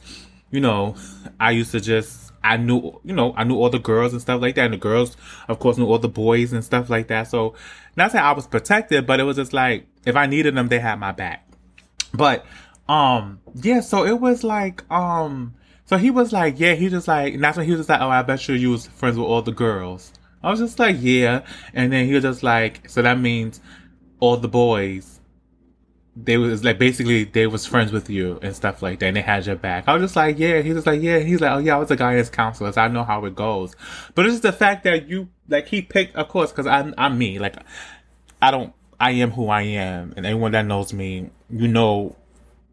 you 0.52 0.60
know, 0.60 0.94
I 1.40 1.50
used 1.50 1.72
to 1.72 1.80
just. 1.80 2.23
I 2.44 2.56
knew, 2.58 3.00
you 3.04 3.14
know, 3.14 3.34
I 3.36 3.44
knew 3.44 3.56
all 3.56 3.70
the 3.70 3.78
girls 3.78 4.12
and 4.12 4.20
stuff 4.20 4.40
like 4.40 4.54
that, 4.56 4.66
and 4.66 4.74
the 4.74 4.78
girls, 4.78 5.16
of 5.48 5.58
course, 5.58 5.78
knew 5.78 5.86
all 5.86 5.98
the 5.98 6.08
boys 6.08 6.52
and 6.52 6.62
stuff 6.62 6.90
like 6.90 7.08
that. 7.08 7.28
So, 7.28 7.54
not 7.96 8.12
saying 8.12 8.24
I 8.24 8.32
was 8.32 8.46
protected, 8.46 9.06
but 9.06 9.18
it 9.18 9.24
was 9.24 9.36
just 9.36 9.52
like 9.52 9.86
if 10.06 10.16
I 10.16 10.26
needed 10.26 10.54
them, 10.54 10.68
they 10.68 10.78
had 10.78 10.98
my 10.98 11.12
back. 11.12 11.48
But, 12.12 12.44
um, 12.88 13.40
yeah. 13.54 13.80
So 13.80 14.04
it 14.04 14.20
was 14.20 14.44
like, 14.44 14.88
um, 14.90 15.54
so 15.86 15.96
he 15.96 16.10
was 16.10 16.32
like, 16.32 16.58
yeah, 16.58 16.74
he 16.74 16.88
just 16.88 17.08
like, 17.08 17.34
and 17.34 17.44
that's 17.44 17.56
when 17.56 17.66
he 17.66 17.72
was 17.72 17.80
just 17.80 17.88
like, 17.88 18.00
oh, 18.00 18.08
I 18.08 18.22
bet 18.22 18.46
you 18.48 18.54
you 18.54 18.70
was 18.70 18.86
friends 18.86 19.18
with 19.18 19.26
all 19.26 19.42
the 19.42 19.52
girls. 19.52 20.12
I 20.42 20.50
was 20.50 20.60
just 20.60 20.78
like, 20.78 20.96
yeah. 21.00 21.46
And 21.72 21.92
then 21.92 22.06
he 22.06 22.14
was 22.14 22.22
just 22.22 22.42
like, 22.42 22.88
so 22.88 23.02
that 23.02 23.18
means 23.18 23.60
all 24.20 24.36
the 24.36 24.48
boys, 24.48 25.13
they 26.16 26.36
was 26.36 26.62
like, 26.64 26.78
basically 26.78 27.24
they 27.24 27.46
was 27.46 27.66
friends 27.66 27.90
with 27.90 28.08
you 28.08 28.38
and 28.42 28.54
stuff 28.54 28.82
like 28.82 29.00
that. 29.00 29.06
And 29.06 29.16
they 29.16 29.22
had 29.22 29.46
your 29.46 29.56
back. 29.56 29.84
I 29.88 29.94
was 29.94 30.02
just 30.02 30.16
like, 30.16 30.38
yeah. 30.38 30.60
He 30.60 30.72
was 30.72 30.86
like, 30.86 31.02
yeah. 31.02 31.18
He's 31.18 31.40
like, 31.40 31.52
oh 31.52 31.58
yeah, 31.58 31.76
I 31.76 31.78
was 31.78 31.90
a 31.90 31.96
guidance 31.96 32.30
counselor. 32.30 32.72
So 32.72 32.80
I 32.80 32.88
know 32.88 33.04
how 33.04 33.24
it 33.24 33.34
goes. 33.34 33.74
But 34.14 34.26
it's 34.26 34.34
just 34.34 34.42
the 34.42 34.52
fact 34.52 34.84
that 34.84 35.08
you, 35.08 35.28
like 35.48 35.68
he 35.68 35.82
picked, 35.82 36.14
of 36.16 36.28
course, 36.28 36.52
cause 36.52 36.66
I'm, 36.66 36.94
I'm 36.96 37.18
me. 37.18 37.38
Like, 37.38 37.56
I 38.40 38.50
don't, 38.50 38.72
I 39.00 39.10
am 39.12 39.32
who 39.32 39.48
I 39.48 39.62
am. 39.62 40.14
And 40.16 40.24
anyone 40.24 40.52
that 40.52 40.66
knows 40.66 40.92
me, 40.92 41.30
you 41.50 41.66
know, 41.66 42.14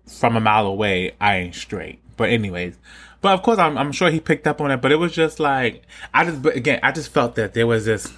from 0.08 0.36
a 0.36 0.40
mile 0.40 0.68
away, 0.68 1.14
I 1.20 1.38
ain't 1.38 1.56
straight. 1.56 2.00
But 2.18 2.30
anyways, 2.30 2.78
but 3.22 3.34
of 3.34 3.42
course, 3.42 3.58
I'm, 3.58 3.78
I'm 3.78 3.92
sure 3.92 4.12
he 4.12 4.20
picked 4.20 4.46
up 4.46 4.62
on 4.62 4.70
it. 4.70 4.78
But 4.78 4.92
it 4.92 4.98
was 4.98 5.14
just 5.14 5.40
like 5.40 5.84
I 6.14 6.26
just, 6.26 6.42
but 6.42 6.56
again, 6.56 6.80
I 6.84 6.92
just 6.92 7.12
felt 7.12 7.36
that 7.36 7.54
there 7.54 7.66
was 7.66 7.86
this 7.86 8.12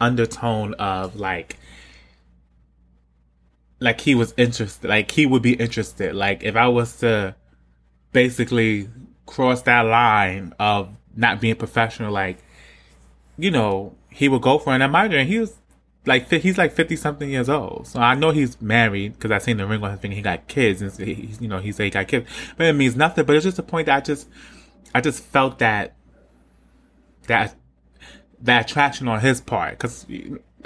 undertone 0.00 0.74
of 0.74 1.16
like, 1.16 1.56
like 3.80 4.00
he 4.00 4.14
was 4.14 4.34
interested, 4.36 4.88
like 4.88 5.10
he 5.10 5.26
would 5.26 5.42
be 5.42 5.54
interested. 5.54 6.14
Like 6.14 6.42
if 6.42 6.56
I 6.56 6.68
was 6.68 6.96
to 6.98 7.34
basically 8.12 8.88
cross 9.26 9.62
that 9.62 9.82
line 9.82 10.54
of 10.58 10.96
not 11.16 11.40
being 11.40 11.56
professional. 11.56 12.12
Like, 12.12 12.38
you 13.36 13.50
know, 13.50 13.94
he 14.10 14.28
would 14.28 14.42
go 14.42 14.58
for 14.58 14.74
an 14.74 14.82
admirer. 14.82 15.24
He 15.24 15.38
was 15.38 15.54
like, 16.06 16.30
he's 16.30 16.56
like 16.56 16.72
50 16.72 16.96
something 16.96 17.28
years 17.28 17.48
old. 17.48 17.86
So 17.88 18.00
I 18.00 18.14
know 18.14 18.30
he's 18.30 18.60
married 18.60 19.14
because 19.14 19.30
I 19.30 19.38
seen 19.38 19.56
the 19.56 19.66
ring 19.66 19.82
on 19.82 19.90
his 19.90 20.00
finger. 20.00 20.14
He 20.14 20.22
got 20.22 20.46
kids 20.46 20.80
and 20.80 20.92
he's, 21.06 21.40
you 21.40 21.48
know, 21.48 21.58
he 21.58 21.72
said 21.72 21.84
he 21.84 21.90
got 21.90 22.08
kids, 22.08 22.28
but 22.56 22.66
it 22.66 22.72
means 22.74 22.96
nothing. 22.96 23.24
But 23.24 23.36
it's 23.36 23.44
just 23.44 23.58
a 23.58 23.62
point 23.62 23.86
that 23.86 23.96
I 23.96 24.00
just, 24.00 24.28
I 24.94 25.00
just 25.00 25.22
felt 25.22 25.58
that, 25.58 25.94
that, 27.26 27.54
that 28.40 28.70
attraction 28.70 29.08
on 29.08 29.20
his 29.20 29.40
part 29.40 29.72
because 29.72 30.06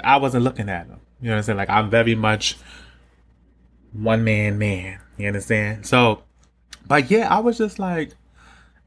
I 0.03 0.17
wasn't 0.17 0.43
looking 0.43 0.69
at 0.69 0.87
him. 0.87 0.99
You 1.19 1.27
know 1.27 1.33
what 1.33 1.37
I'm 1.37 1.43
saying? 1.43 1.57
Like 1.57 1.69
I'm 1.69 1.89
very 1.89 2.15
much 2.15 2.57
one 3.93 4.23
man 4.23 4.57
man. 4.57 4.99
You 5.17 5.27
understand? 5.27 5.85
So, 5.85 6.23
but 6.87 7.11
yeah, 7.11 7.33
I 7.33 7.39
was 7.39 7.57
just 7.57 7.79
like, 7.79 8.11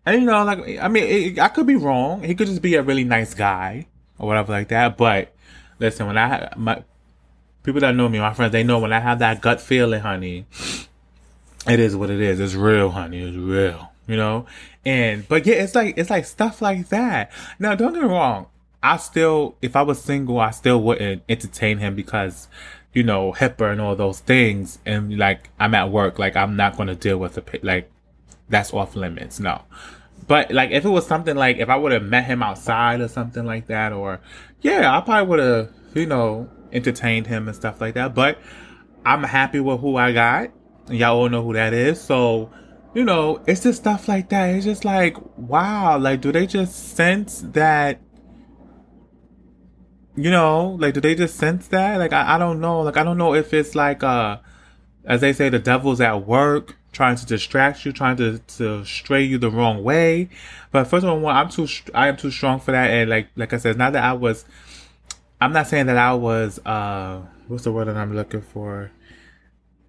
and 0.07 0.21
you 0.21 0.27
know, 0.27 0.45
like 0.45 0.79
I 0.81 0.89
mean, 0.89 1.05
it, 1.05 1.39
I 1.39 1.49
could 1.49 1.67
be 1.67 1.77
wrong. 1.77 2.23
He 2.23 2.35
could 2.35 2.49
just 2.49 2.63
be 2.63 2.75
a 2.75 2.83
really 2.83 3.05
nice 3.05 3.35
guy 3.35 3.87
or 4.19 4.27
whatever 4.27 4.53
like 4.53 4.69
that. 4.69 4.97
But 4.97 5.35
listen, 5.79 6.07
when 6.07 6.19
I 6.19 6.53
my 6.57 6.83
people 7.63 7.81
that 7.81 7.95
know 7.95 8.09
me, 8.09 8.19
my 8.19 8.35
friends, 8.35 8.53
they 8.53 8.63
know 8.63 8.79
when 8.79 8.93
I 8.93 9.01
have 9.01 9.21
that 9.21 9.41
gut 9.41 9.61
feeling, 9.61 10.01
honey, 10.01 10.47
it 11.67 11.81
is 11.81 11.97
what 11.97 12.11
it 12.11 12.21
is. 12.21 12.41
It's 12.41 12.55
real, 12.55 12.91
honey. 12.91 13.23
It's 13.23 13.37
real. 13.37 13.91
You 14.07 14.17
know, 14.17 14.47
and 14.85 15.27
but 15.29 15.47
yeah, 15.47 15.55
it's 15.55 15.75
like 15.75 15.97
it's 15.97 16.11
like 16.11 16.27
stuff 16.27 16.61
like 16.61 16.89
that. 16.91 17.33
Now, 17.59 17.75
don't 17.75 17.95
get 17.95 18.03
me 18.03 18.09
wrong. 18.09 18.49
I 18.83 18.99
still, 18.99 19.57
if 19.63 19.77
I 19.77 19.83
was 19.83 19.99
single, 19.99 20.39
I 20.39 20.51
still 20.51 20.83
wouldn't 20.83 21.23
entertain 21.27 21.79
him 21.79 21.95
because, 21.95 22.49
you 22.95 23.03
know, 23.03 23.33
HIPAA 23.33 23.73
and 23.73 23.81
all 23.81 23.97
those 23.97 24.21
things. 24.21 24.79
And 24.87 25.19
like, 25.19 25.51
I'm 25.59 25.75
at 25.75 25.91
work, 25.91 26.19
like, 26.19 26.37
I'm 26.37 26.57
not 26.57 26.77
going 26.77 26.89
to 26.89 26.95
deal 26.95 27.19
with 27.19 27.35
the, 27.35 27.61
like, 27.63 27.91
that's 28.49 28.73
off 28.73 28.97
limits. 28.97 29.41
No. 29.41 29.63
But 30.27 30.51
like, 30.53 30.71
if 30.71 30.85
it 30.85 30.89
was 30.89 31.07
something 31.07 31.37
like, 31.37 31.59
if 31.59 31.69
I 31.69 31.77
would 31.77 31.93
have 31.93 32.05
met 32.05 32.25
him 32.25 32.43
outside 32.43 33.01
or 33.01 33.09
something 33.09 33.45
like 33.45 33.67
that, 33.67 33.93
or 33.93 34.21
yeah, 34.63 34.97
I 34.97 35.01
probably 35.01 35.29
would 35.29 35.39
have, 35.41 35.71
you 35.95 36.07
know, 36.07 36.49
entertained 36.73 37.27
him 37.27 37.47
and 37.49 37.57
stuff 37.57 37.81
like 37.81 37.95
that. 37.95 38.15
But 38.15 38.39
I'm 39.05 39.23
happy 39.23 39.61
with 39.61 39.81
who 39.81 39.97
I 39.97 40.13
got. 40.13 40.51
Y'all 40.89 41.19
all 41.19 41.29
know 41.29 41.43
who 41.43 41.53
that 41.55 41.75
is. 41.75 42.01
So, 42.01 42.51
you 42.95 43.05
know, 43.05 43.43
it's 43.47 43.63
just 43.63 43.81
stuff 43.81 44.09
like 44.09 44.29
that. 44.31 44.55
It's 44.55 44.65
just 44.65 44.85
like, 44.85 45.17
wow, 45.37 45.99
like, 45.99 46.21
do 46.21 46.33
they 46.33 46.47
just 46.47 46.95
sense 46.97 47.43
that 47.53 48.01
you 50.17 50.31
know, 50.31 50.77
like, 50.79 50.95
do 50.95 51.01
they 51.01 51.15
just 51.15 51.37
sense 51.37 51.69
that? 51.69 51.99
Like, 51.99 52.13
I, 52.13 52.37
I 52.37 52.39
don't 52.39 52.61
know. 52.61 52.83
Like, 52.83 52.97
I 52.97 53.03
don't 53.03 53.19
know 53.19 53.35
if 53.35 53.53
it's 53.53 53.75
like, 53.75 54.03
uh, 54.03 54.39
as 55.05 55.21
they 55.21 55.33
say, 55.33 55.49
the 55.49 55.59
devil's 55.59 56.01
at 56.01 56.27
work 56.27 56.77
trying 56.93 57.17
to 57.17 57.27
distract 57.27 57.85
you, 57.85 57.93
trying 57.93 58.17
to, 58.17 58.39
to 58.39 58.85
stray 58.85 59.23
you 59.23 59.39
the 59.39 59.51
wrong 59.51 59.83
way. 59.83 60.29
But 60.71 60.85
first 60.85 61.05
of 61.05 61.11
all, 61.11 61.27
I'm 61.27 61.49
too, 61.49 61.67
I 61.93 62.09
am 62.09 62.17
too 62.17 62.31
strong 62.31 62.61
for 62.61 62.71
that. 62.73 62.91
And 62.91 63.11
like, 63.11 63.29
like 63.35 63.53
I 63.53 63.59
said, 63.59 63.77
not 63.77 63.93
that 63.95 64.05
I 64.05 64.13
was, 64.13 64.45
I'm 65.41 65.53
not 65.53 65.67
saying 65.67 65.87
that 65.87 65.99
I 65.99 66.15
was, 66.15 66.61
uh, 66.65 67.21
what's 67.49 67.65
the 67.65 67.73
word 67.73 67.89
that 67.89 67.97
I'm 67.97 68.15
looking 68.15 68.43
for? 68.43 68.93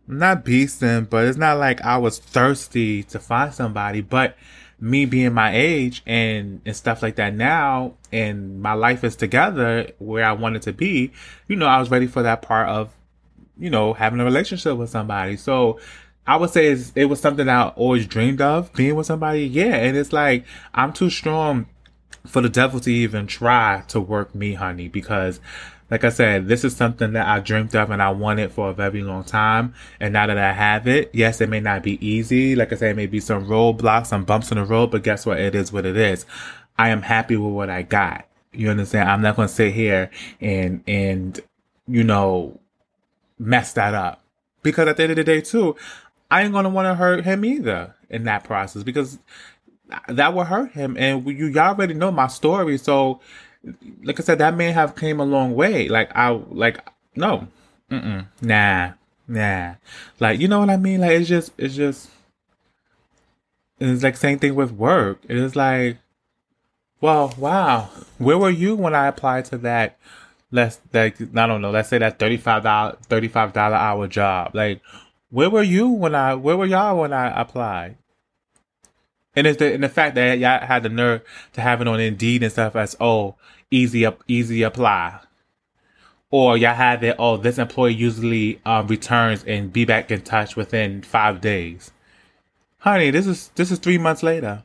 I'm 0.08 0.20
not 0.20 0.44
beasting, 0.44 1.10
but 1.10 1.25
it's 1.25 1.38
not 1.38 1.58
like 1.58 1.82
I 1.82 1.98
was 1.98 2.17
thirsty 2.20 3.03
to 3.03 3.20
find 3.20 3.53
somebody, 3.53 4.01
but 4.01 4.36
me 4.79 5.05
being 5.05 5.34
my 5.34 5.55
age 5.55 6.03
and, 6.05 6.62
and 6.65 6.75
stuff 6.75 7.01
like 7.01 7.15
that 7.15 7.34
now 7.34 7.94
and 8.12 8.62
my 8.62 8.74
life 8.74 9.03
is 9.03 9.15
together 9.15 9.89
where 10.00 10.25
I 10.25 10.34
wanted 10.34 10.63
to 10.63 10.74
be, 10.74 11.12
you 11.48 11.55
know, 11.55 11.65
I 11.65 11.79
was 11.79 11.89
ready 11.89 12.08
for 12.08 12.24
that 12.24 12.41
part 12.41 12.67
of, 12.67 12.94
you 13.58 13.70
know, 13.70 13.94
having 13.94 14.20
a 14.20 14.25
relationship 14.25 14.77
with 14.77 14.89
somebody. 14.89 15.38
So 15.38 15.79
I 16.27 16.36
would 16.38 16.50
say 16.50 16.77
it 16.96 17.05
was 17.05 17.20
something 17.20 17.48
I 17.48 17.70
always 17.70 18.05
dreamed 18.05 18.41
of 18.41 18.74
being 18.74 18.96
with 18.96 19.05
somebody. 19.05 19.46
Yeah. 19.46 19.75
And 19.75 19.96
it's 19.96 20.12
like, 20.12 20.46
I'm 20.74 20.91
too 20.91 21.10
strong 21.10 21.67
for 22.25 22.41
the 22.41 22.50
devil 22.50 22.79
to 22.82 22.91
even 22.91 23.27
try 23.27 23.84
to 23.89 24.01
work 24.01 24.34
me, 24.36 24.53
honey, 24.53 24.88
because 24.88 25.39
like 25.92 26.04
I 26.04 26.10
said, 26.10 26.48
this 26.48 26.63
is 26.63 26.75
something 26.75 27.13
that 27.13 27.27
I 27.27 27.39
dreamed 27.39 27.75
of 27.75 27.92
and 27.92 28.01
I 28.01 28.10
wanted 28.10 28.51
for 28.51 28.70
a 28.70 28.74
very 28.74 29.04
long 29.04 29.24
time. 29.24 29.75
And 30.00 30.13
now 30.13 30.25
that 30.25 30.38
I 30.38 30.51
have 30.51 30.88
it, 30.88 31.12
yes, 31.13 31.42
it 31.42 31.50
may 31.50 31.60
not 31.60 31.84
be 31.84 32.04
easy. 32.06 32.56
Like 32.56 32.74
I 32.74 32.75
said, 32.75 32.92
it 32.92 32.96
may 32.96 33.06
be 33.06 33.20
some 33.20 33.46
roadblocks, 33.46 34.08
some 34.08 34.25
bumps 34.25 34.51
in 34.51 34.58
the 34.58 34.65
road, 34.65 34.92
but 34.92 35.04
guess 35.04 35.25
what? 35.25 35.39
It 35.39 35.54
is 35.54 35.72
what 35.72 35.86
it 35.86 35.96
is. 35.96 36.25
I 36.77 36.89
am 36.89 37.04
happy 37.04 37.38
with 37.38 37.54
what 37.54 37.70
I 37.70 37.84
got. 37.84 38.25
You 38.51 38.70
understand? 38.70 39.10
I'm 39.10 39.22
not 39.22 39.36
going 39.36 39.48
to 39.48 39.54
sit 39.54 39.74
here 39.74 40.10
and, 40.42 40.84
and, 40.88 41.39
you 41.88 42.04
know, 42.04 42.60
mess 43.38 43.74
that 43.74 43.94
up. 43.94 44.22
Because 44.63 44.88
at 44.88 44.98
the 44.98 45.04
end 45.04 45.12
of 45.12 45.18
the 45.18 45.24
day, 45.24 45.42
too, 45.42 45.75
I 46.32 46.42
ain't 46.42 46.51
going 46.51 46.63
to 46.63 46.70
want 46.70 46.88
to 46.88 46.96
hurt 46.96 47.25
him 47.25 47.46
either 47.46 47.94
in 48.10 48.24
that 48.24 48.44
process 48.44 48.82
because 48.82 49.20
that 50.08 50.34
will 50.34 50.46
hurt 50.46 50.72
him. 50.72 50.98
And 50.98 51.27
you, 51.27 51.48
y'all 51.48 51.75
already 51.75 51.94
know 51.94 52.12
my 52.12 52.27
story. 52.27 52.80
So, 52.80 53.20
like 54.03 54.19
I 54.19 54.24
said, 54.24 54.39
that 54.39 54.55
may 54.55 54.72
have 54.72 54.95
came 54.95 55.19
a 55.19 55.25
long 55.25 55.55
way. 55.55 55.88
Like 55.89 56.15
I 56.15 56.29
like 56.29 56.86
no, 57.15 57.48
Mm-mm. 57.89 58.27
nah, 58.41 58.91
nah. 59.27 59.75
Like 60.19 60.39
you 60.39 60.48
know 60.48 60.60
what 60.60 60.69
I 60.69 60.77
mean? 60.77 61.01
Like 61.01 61.12
it's 61.12 61.29
just 61.29 61.51
it's 61.57 61.75
just 61.75 62.10
it's 63.79 64.03
like 64.03 64.17
same 64.17 64.39
thing 64.39 64.55
with 64.55 64.72
work. 64.72 65.19
It's 65.27 65.55
like, 65.55 65.98
well, 67.01 67.34
wow, 67.38 67.89
where 68.17 68.38
were 68.38 68.50
you 68.50 68.75
when 68.75 68.95
I 68.95 69.07
applied 69.07 69.45
to 69.45 69.57
that? 69.60 69.98
Let's 70.51 70.79
like 70.93 71.19
I 71.22 71.48
don't 71.48 71.62
know. 71.62 71.72
Let's 71.72 71.89
say 71.89 71.98
that 71.98 72.19
thirty 72.19 72.38
five 72.38 72.63
dollar 72.63 72.98
thirty 73.03 73.27
five 73.27 73.53
dollar 73.53 73.75
hour 73.75 74.07
job. 74.07 74.51
Like, 74.53 74.81
where 75.29 75.50
were 75.50 75.63
you 75.63 75.89
when 75.89 76.15
I? 76.15 76.36
Where 76.36 76.55
were 76.55 76.65
y'all 76.65 77.00
when 77.00 77.13
I 77.13 77.39
applied? 77.39 77.98
And 79.36 79.48
it's 79.48 79.58
the 79.58 79.74
and 79.74 79.84
the 79.84 79.89
fact 79.89 80.15
that 80.15 80.39
y'all 80.39 80.65
had 80.65 80.84
the 80.84 80.89
nerve 80.89 81.22
to 81.54 81.62
have 81.62 81.82
it 81.82 81.88
on 81.88 82.00
Indeed 82.00 82.44
and 82.44 82.51
stuff 82.51 82.75
as 82.75 82.96
oh 83.00 83.36
easy 83.72 84.06
up 84.06 84.24
easy 84.27 84.63
apply, 84.63 85.20
or 86.30 86.58
y'all 86.58 86.75
have 86.75 87.04
it 87.04 87.15
oh 87.18 87.38
this 87.38 87.58
employee 87.58 87.94
usually 87.94 88.60
um, 88.65 88.88
returns 88.88 89.44
and 89.46 89.72
be 89.72 89.86
back 89.86 90.12
in 90.12 90.22
touch 90.22 90.56
within 90.56 91.01
five 91.01 91.42
days. 91.42 91.92
Honey, 92.80 93.10
this 93.10 93.25
is 93.25 93.50
this 93.56 93.72
is 93.72 93.80
three 93.80 93.98
months 93.98 94.22
later. 94.22 94.64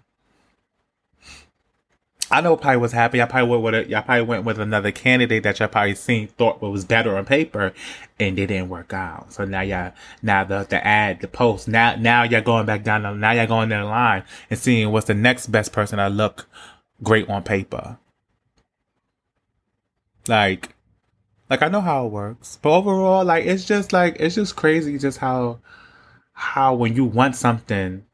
I 2.32 2.40
know 2.40 2.56
probably 2.56 2.76
was 2.76 2.92
happy. 2.92 3.20
I 3.20 3.26
probably 3.26 3.50
went 3.50 3.62
with 3.62 3.88
y'all 3.88 4.02
probably 4.02 4.22
went 4.22 4.44
with 4.44 4.60
another 4.60 4.92
candidate 4.92 5.42
that 5.42 5.58
y'all 5.58 5.68
probably 5.68 5.96
seen 5.96 6.28
thought 6.28 6.62
was 6.62 6.84
better 6.84 7.16
on 7.16 7.24
paper, 7.24 7.72
and 8.20 8.38
they 8.38 8.46
didn't 8.46 8.68
work 8.68 8.92
out. 8.92 9.32
So 9.32 9.44
now 9.44 9.62
y'all 9.62 9.92
now 10.22 10.44
the 10.44 10.64
the 10.68 10.86
ad 10.86 11.20
the 11.20 11.28
post 11.28 11.66
now 11.66 11.96
now 11.96 12.22
y'all 12.22 12.40
going 12.40 12.66
back 12.66 12.84
down 12.84 13.02
the, 13.02 13.12
now 13.12 13.32
y'all 13.32 13.48
going 13.48 13.68
down 13.68 13.84
the 13.84 13.90
line 13.90 14.22
and 14.48 14.58
seeing 14.58 14.92
what's 14.92 15.08
the 15.08 15.14
next 15.14 15.48
best 15.48 15.72
person 15.72 15.96
that 15.96 16.12
look 16.12 16.48
great 17.02 17.28
on 17.28 17.42
paper. 17.42 17.98
Like, 20.28 20.76
like 21.48 21.62
I 21.62 21.68
know 21.68 21.80
how 21.80 22.06
it 22.06 22.12
works, 22.12 22.60
but 22.62 22.70
overall, 22.70 23.24
like 23.24 23.44
it's 23.44 23.64
just 23.64 23.92
like 23.92 24.16
it's 24.20 24.36
just 24.36 24.54
crazy, 24.54 24.98
just 24.98 25.18
how 25.18 25.58
how 26.32 26.74
when 26.74 26.94
you 26.94 27.04
want 27.04 27.34
something, 27.34 28.04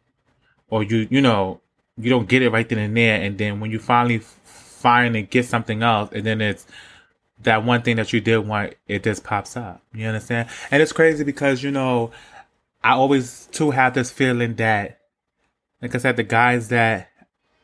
or 0.70 0.82
you 0.82 1.06
you 1.10 1.20
know 1.20 1.60
you 1.98 2.10
don't 2.10 2.28
get 2.28 2.42
it 2.42 2.50
right 2.50 2.68
then 2.68 2.78
and 2.78 2.96
there, 2.96 3.20
and 3.20 3.38
then 3.38 3.60
when 3.60 3.70
you 3.70 3.78
finally 3.78 4.18
find 4.18 5.16
and 5.16 5.28
get 5.30 5.46
something 5.46 5.82
else, 5.82 6.10
and 6.12 6.24
then 6.24 6.40
it's 6.40 6.66
that 7.42 7.64
one 7.64 7.82
thing 7.82 7.96
that 7.96 8.12
you 8.12 8.20
did 8.20 8.38
want, 8.38 8.74
it 8.86 9.02
just 9.04 9.24
pops 9.24 9.56
up. 9.56 9.82
You 9.94 10.06
understand? 10.06 10.48
And 10.70 10.82
it's 10.82 10.92
crazy 10.92 11.24
because 11.24 11.62
you 11.62 11.70
know, 11.70 12.10
I 12.82 12.92
always 12.92 13.48
too 13.52 13.70
have 13.70 13.94
this 13.94 14.10
feeling 14.10 14.54
that, 14.56 15.00
like 15.80 15.94
I 15.94 15.98
said, 15.98 16.16
the 16.16 16.22
guys 16.22 16.68
that 16.68 17.08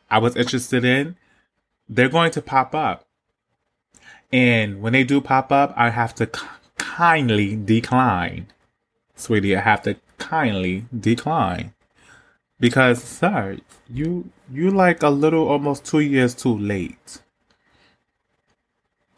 I 0.09 0.17
was 0.19 0.35
interested 0.35 0.83
in, 0.83 1.15
they're 1.87 2.09
going 2.09 2.31
to 2.31 2.41
pop 2.41 2.73
up. 2.73 3.05
And 4.31 4.81
when 4.81 4.93
they 4.93 5.03
do 5.03 5.21
pop 5.21 5.51
up, 5.51 5.73
I 5.77 5.91
have 5.91 6.15
to 6.15 6.29
kindly 6.77 7.55
decline. 7.55 8.47
Sweetie, 9.15 9.55
I 9.55 9.61
have 9.61 9.83
to 9.83 9.95
kindly 10.17 10.85
decline 10.97 11.73
because 12.59 13.03
sorry 13.03 13.61
you 13.93 14.29
you 14.51 14.71
like 14.71 15.03
a 15.03 15.09
little 15.09 15.47
almost 15.47 15.85
two 15.85 15.99
years 15.99 16.33
too 16.33 16.57
late. 16.57 17.21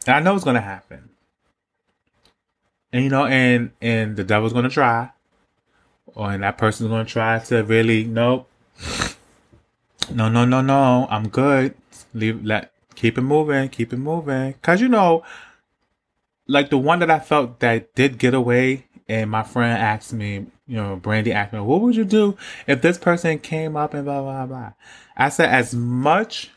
And 0.06 0.16
i 0.16 0.20
know 0.20 0.34
it's 0.34 0.44
gonna 0.44 0.60
happen. 0.60 1.10
And 2.92 3.04
you 3.04 3.10
know 3.10 3.26
and 3.26 3.70
and 3.80 4.16
the 4.16 4.24
devil's 4.24 4.52
gonna 4.52 4.68
try. 4.68 5.10
Or 6.06 6.30
and 6.30 6.42
that 6.42 6.58
person's 6.58 6.90
gonna 6.90 7.04
try 7.04 7.38
to 7.38 7.62
really 7.64 8.04
nope. 8.04 8.48
No 10.12 10.28
no 10.28 10.44
no 10.44 10.60
no. 10.60 11.06
I'm 11.10 11.28
good. 11.28 11.74
Leave 12.14 12.44
let 12.44 12.72
keep 12.94 13.18
it 13.18 13.22
moving 13.22 13.68
keep 13.70 13.92
it 13.92 13.98
moving. 13.98 14.52
Because 14.52 14.80
you 14.80 14.88
know 14.88 15.24
like 16.48 16.70
the 16.70 16.78
one 16.78 17.00
that 17.00 17.10
i 17.10 17.18
felt 17.18 17.58
that 17.58 17.92
did 17.94 18.18
get 18.18 18.32
away 18.32 18.86
and 19.08 19.30
my 19.30 19.42
friend 19.42 19.78
asked 19.78 20.12
me, 20.12 20.46
you 20.66 20.76
know, 20.76 20.96
Brandy 20.96 21.32
me, 21.32 21.60
what 21.60 21.80
would 21.80 21.94
you 21.94 22.04
do 22.04 22.36
if 22.66 22.82
this 22.82 22.98
person 22.98 23.38
came 23.38 23.76
up 23.76 23.94
and 23.94 24.04
blah, 24.04 24.22
blah, 24.22 24.46
blah. 24.46 24.72
I 25.16 25.28
said, 25.28 25.50
as 25.50 25.74
much 25.74 26.50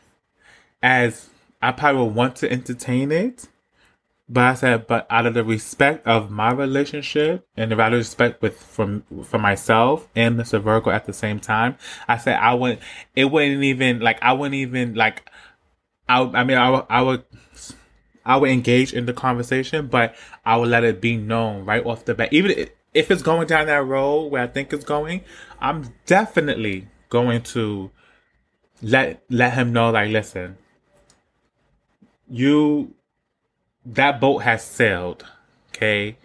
as 0.82 1.28
I 1.62 1.72
probably 1.72 2.02
would 2.02 2.14
want 2.14 2.36
to 2.36 2.50
entertain 2.50 3.12
it, 3.12 3.48
but 4.28 4.44
I 4.44 4.54
said, 4.54 4.86
but 4.86 5.06
out 5.10 5.26
of 5.26 5.34
the 5.34 5.42
respect 5.42 6.06
of 6.06 6.30
my 6.30 6.52
relationship 6.52 7.46
and 7.56 7.70
the 7.70 7.84
of 7.84 7.92
respect 7.92 8.40
with 8.42 8.56
from 8.62 9.02
for 9.24 9.38
myself 9.38 10.08
and 10.14 10.38
Mr. 10.38 10.60
Virgo 10.60 10.90
at 10.90 11.04
the 11.06 11.12
same 11.12 11.40
time, 11.40 11.76
I 12.06 12.16
said 12.16 12.36
I 12.36 12.54
wouldn't. 12.54 12.80
It 13.16 13.24
wouldn't 13.24 13.64
even 13.64 13.98
like 13.98 14.22
I 14.22 14.32
wouldn't 14.32 14.54
even 14.54 14.94
like. 14.94 15.28
I 16.08 16.22
I 16.22 16.44
mean 16.44 16.58
I 16.58 16.68
I 16.88 17.02
would 17.02 17.24
I 18.24 18.36
would 18.36 18.50
engage 18.50 18.92
in 18.92 19.06
the 19.06 19.12
conversation, 19.12 19.88
but 19.88 20.14
I 20.44 20.56
would 20.56 20.68
let 20.68 20.84
it 20.84 21.00
be 21.00 21.16
known 21.16 21.64
right 21.64 21.84
off 21.84 22.04
the 22.04 22.14
bat. 22.14 22.32
Even 22.32 22.68
if 22.94 23.10
it's 23.10 23.22
going 23.22 23.46
down 23.46 23.66
that 23.66 23.84
road 23.84 24.26
where 24.26 24.42
I 24.42 24.46
think 24.46 24.72
it's 24.72 24.84
going, 24.84 25.22
I'm 25.60 25.94
definitely 26.06 26.88
going 27.08 27.42
to 27.42 27.90
let 28.82 29.22
let 29.28 29.54
him 29.54 29.72
know. 29.72 29.90
Like, 29.90 30.10
listen, 30.10 30.58
you 32.28 32.94
that 33.86 34.20
boat 34.20 34.38
has 34.38 34.64
sailed. 34.64 35.24
Okay, 35.68 36.16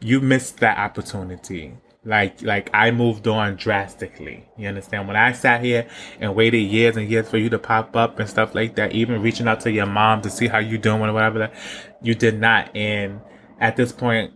you 0.00 0.20
missed 0.20 0.58
that 0.58 0.78
opportunity. 0.78 1.74
Like, 2.04 2.42
like 2.42 2.68
I 2.74 2.90
moved 2.90 3.28
on 3.28 3.54
drastically. 3.56 4.48
You 4.56 4.68
understand? 4.68 5.06
When 5.06 5.16
I 5.16 5.32
sat 5.32 5.62
here 5.62 5.86
and 6.18 6.34
waited 6.34 6.58
years 6.58 6.96
and 6.96 7.08
years 7.08 7.28
for 7.28 7.38
you 7.38 7.48
to 7.50 7.60
pop 7.60 7.94
up 7.94 8.18
and 8.18 8.28
stuff 8.28 8.56
like 8.56 8.74
that, 8.74 8.92
even 8.92 9.22
reaching 9.22 9.46
out 9.46 9.60
to 9.60 9.70
your 9.70 9.86
mom 9.86 10.20
to 10.22 10.30
see 10.30 10.48
how 10.48 10.58
you 10.58 10.78
doing 10.78 11.00
or 11.00 11.12
whatever, 11.12 11.38
that 11.38 11.54
you 12.02 12.16
did 12.16 12.40
not. 12.40 12.74
And 12.74 13.20
at 13.60 13.76
this 13.76 13.92
point, 13.92 14.32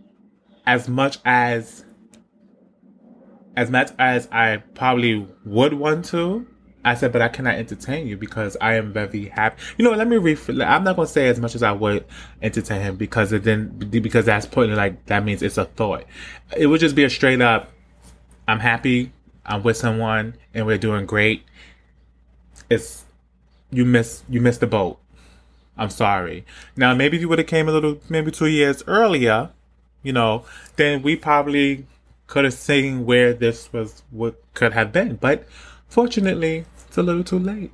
as 0.67 0.89
much 0.89 1.17
as 1.25 1.85
as 3.55 3.71
much 3.71 3.89
as 3.97 4.27
I 4.31 4.57
probably 4.75 5.27
would 5.43 5.73
want 5.73 6.05
to, 6.05 6.45
I 6.85 6.93
said, 6.93 7.11
but 7.11 7.23
I 7.23 7.27
cannot 7.27 7.55
entertain 7.55 8.05
you 8.05 8.15
because 8.15 8.55
I 8.61 8.75
am 8.75 8.93
very 8.93 9.29
happy. 9.29 9.59
You 9.77 9.85
know, 9.85 9.91
let 9.91 10.07
me 10.07 10.17
rephrase. 10.17 10.63
I'm 10.63 10.83
not 10.83 10.95
gonna 10.95 11.07
say 11.07 11.27
as 11.27 11.39
much 11.39 11.55
as 11.55 11.63
I 11.63 11.71
would 11.71 12.05
entertain 12.41 12.81
him 12.81 12.97
because 12.97 13.31
it 13.31 13.43
then 13.43 13.69
because 13.77 14.25
that's 14.25 14.45
putting 14.45 14.75
like 14.75 15.05
that 15.07 15.23
means 15.23 15.41
it's 15.41 15.57
a 15.57 15.65
thought. 15.65 16.03
It 16.55 16.67
would 16.67 16.81
just 16.81 16.95
be 16.95 17.05
a 17.05 17.09
straight 17.09 17.41
up. 17.41 17.71
I'm 18.47 18.59
happy. 18.59 19.11
I'm 19.45 19.63
with 19.63 19.77
someone 19.77 20.35
and 20.53 20.67
we're 20.67 20.77
doing 20.77 21.05
great. 21.05 21.43
It's 22.69 23.05
you 23.71 23.85
miss 23.85 24.23
you 24.29 24.41
missed 24.41 24.59
the 24.59 24.67
boat. 24.67 24.99
I'm 25.77 25.89
sorry. 25.89 26.45
Now 26.75 26.93
maybe 26.93 27.15
if 27.17 27.21
you 27.21 27.29
would 27.29 27.39
have 27.39 27.47
came 27.47 27.69
a 27.69 27.71
little 27.71 27.99
maybe 28.09 28.31
two 28.31 28.47
years 28.47 28.83
earlier, 28.85 29.51
you 30.07 30.13
know, 30.13 30.45
then 30.77 31.01
we 31.01 31.17
probably 31.17 31.85
could 32.27 32.45
have 32.45 32.53
seen 32.53 33.05
where 33.05 33.33
this 33.33 33.73
was 33.73 34.03
what 34.09 34.41
could 34.53 34.71
have 34.71 34.93
been. 34.93 35.17
But 35.17 35.45
fortunately, 35.89 36.63
it's 36.87 36.97
a 36.97 37.03
little 37.03 37.25
too 37.25 37.37
late. 37.37 37.71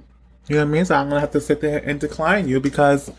You 0.48 0.56
know 0.56 0.64
what 0.64 0.70
I 0.70 0.72
mean? 0.72 0.86
So 0.86 0.96
I'm 0.96 1.10
gonna 1.10 1.22
have 1.22 1.32
to 1.34 1.40
sit 1.40 1.62
there 1.62 1.78
and 1.78 2.00
decline 2.00 2.48
you 2.48 2.60
because 2.60 3.12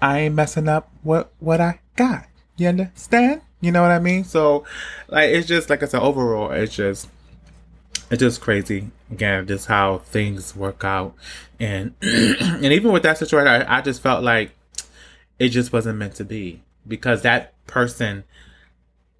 I 0.00 0.20
ain't 0.20 0.34
messing 0.34 0.68
up 0.68 0.90
what 1.02 1.32
what 1.38 1.60
I 1.60 1.80
got. 1.96 2.24
You 2.56 2.68
understand? 2.68 3.42
You 3.60 3.72
know 3.72 3.82
what 3.82 3.90
I 3.90 3.98
mean? 3.98 4.24
So 4.24 4.64
like 5.08 5.28
it's 5.28 5.46
just 5.46 5.68
like 5.68 5.82
I 5.82 5.86
said, 5.86 6.00
overall 6.00 6.50
it's 6.50 6.74
just 6.74 7.10
it's 8.10 8.20
just 8.20 8.40
crazy. 8.40 8.90
Again, 9.10 9.46
just 9.46 9.66
how 9.66 9.98
things 9.98 10.56
work 10.56 10.82
out. 10.82 11.14
And 11.60 11.94
and 12.00 12.64
even 12.64 12.90
with 12.90 13.02
that 13.02 13.18
situation 13.18 13.48
I, 13.48 13.78
I 13.78 13.80
just 13.82 14.00
felt 14.00 14.24
like 14.24 14.52
it 15.38 15.50
just 15.50 15.74
wasn't 15.74 15.98
meant 15.98 16.14
to 16.14 16.24
be. 16.24 16.62
Because 16.86 17.22
that 17.22 17.53
person 17.66 18.24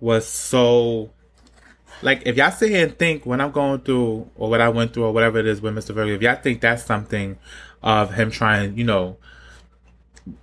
was 0.01 0.27
so 0.27 1.11
like 2.03 2.23
if 2.27 2.37
y'all 2.37 2.51
sit 2.51 2.71
here 2.71 2.87
and 2.87 2.99
think 2.99 3.25
when 3.25 3.41
I'm 3.41 3.51
going 3.51 3.81
through 3.81 4.31
or 4.37 4.51
what 4.51 4.61
I 4.61 4.69
went 4.69 4.93
through 4.93 5.05
or 5.05 5.13
whatever 5.13 5.39
it 5.39 5.47
is 5.47 5.61
with 5.61 5.75
Mr. 5.75 5.95
Virgo, 5.95 6.13
if 6.13 6.23
y'all 6.23 6.37
think 6.37 6.61
that's 6.61 6.85
something 6.85 7.39
of 7.83 8.13
him 8.15 8.31
trying, 8.31 8.77
you 8.77 8.85
know, 8.85 9.17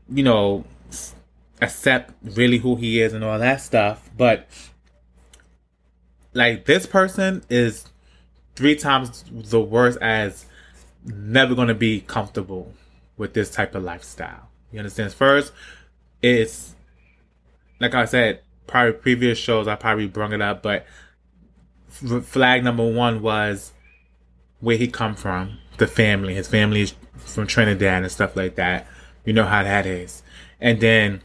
you 0.09 0.23
know, 0.23 0.65
accept 1.61 2.13
really 2.23 2.57
who 2.57 2.75
he 2.75 3.01
is 3.01 3.13
and 3.13 3.23
all 3.23 3.37
that 3.37 3.61
stuff, 3.61 4.09
but 4.17 4.47
like 6.33 6.65
this 6.65 6.85
person 6.85 7.43
is 7.49 7.85
three 8.55 8.75
times 8.75 9.23
the 9.31 9.61
worst 9.61 9.97
as 10.01 10.45
never 11.05 11.55
going 11.55 11.67
to 11.67 11.75
be 11.75 12.01
comfortable 12.01 12.73
with 13.17 13.33
this 13.33 13.51
type 13.51 13.75
of 13.75 13.83
lifestyle. 13.83 14.49
You 14.71 14.79
understand? 14.79 15.13
First, 15.13 15.51
it's 16.21 16.75
like 17.81 17.95
I 17.95 18.05
said, 18.05 18.41
probably 18.67 18.93
previous 18.93 19.37
shows 19.37 19.67
I 19.67 19.75
probably 19.75 20.07
brung 20.07 20.33
it 20.33 20.41
up, 20.41 20.63
but 20.63 20.85
flag 21.89 22.63
number 22.63 22.89
one 22.89 23.21
was 23.21 23.73
where 24.59 24.77
he 24.77 24.87
come 24.87 25.15
from, 25.15 25.57
the 25.77 25.87
family. 25.87 26.35
His 26.35 26.47
family 26.47 26.81
is 26.81 26.93
from 27.17 27.47
Trinidad 27.47 28.03
and 28.03 28.11
stuff 28.11 28.35
like 28.35 28.55
that. 28.55 28.87
You 29.25 29.33
know 29.33 29.45
how 29.45 29.63
that 29.63 29.85
is. 29.85 30.23
And 30.59 30.79
then 30.79 31.21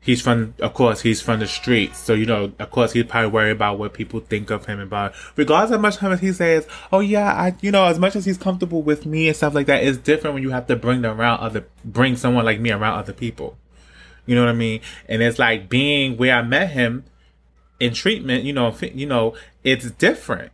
he's 0.00 0.20
from, 0.20 0.54
of 0.58 0.74
course, 0.74 1.00
he's 1.00 1.22
from 1.22 1.40
the 1.40 1.46
streets. 1.46 1.98
So, 1.98 2.14
you 2.14 2.26
know, 2.26 2.52
of 2.58 2.70
course, 2.70 2.92
he's 2.92 3.04
probably 3.04 3.30
worried 3.30 3.52
about 3.52 3.78
what 3.78 3.94
people 3.94 4.20
think 4.20 4.50
of 4.50 4.66
him 4.66 4.80
about, 4.80 5.14
regardless 5.36 5.74
of 5.74 5.80
much 5.80 6.20
he 6.20 6.32
says, 6.32 6.66
oh 6.92 7.00
yeah, 7.00 7.32
I, 7.32 7.54
you 7.60 7.70
know, 7.70 7.84
as 7.84 7.98
much 7.98 8.16
as 8.16 8.24
he's 8.24 8.38
comfortable 8.38 8.82
with 8.82 9.06
me 9.06 9.28
and 9.28 9.36
stuff 9.36 9.54
like 9.54 9.66
that, 9.66 9.84
it's 9.84 9.98
different 9.98 10.34
when 10.34 10.42
you 10.42 10.50
have 10.50 10.66
to 10.66 10.76
bring 10.76 11.02
them 11.02 11.20
around 11.20 11.40
other, 11.40 11.66
bring 11.84 12.16
someone 12.16 12.44
like 12.44 12.60
me 12.60 12.72
around 12.72 12.98
other 12.98 13.12
people. 13.12 13.56
You 14.30 14.36
know 14.36 14.42
what 14.42 14.50
I 14.50 14.54
mean? 14.54 14.80
And 15.08 15.22
it's 15.22 15.40
like 15.40 15.68
being 15.68 16.16
where 16.16 16.36
I 16.36 16.42
met 16.42 16.70
him 16.70 17.02
in 17.80 17.92
treatment, 17.92 18.44
you 18.44 18.52
know, 18.52 18.72
you 18.80 19.04
know, 19.04 19.34
it's 19.64 19.90
different. 19.90 20.52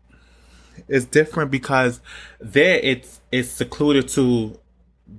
It's 0.88 1.04
different 1.04 1.50
because 1.50 2.00
there 2.40 2.80
it's 2.82 3.20
it's 3.30 3.50
secluded 3.50 4.08
to 4.08 4.58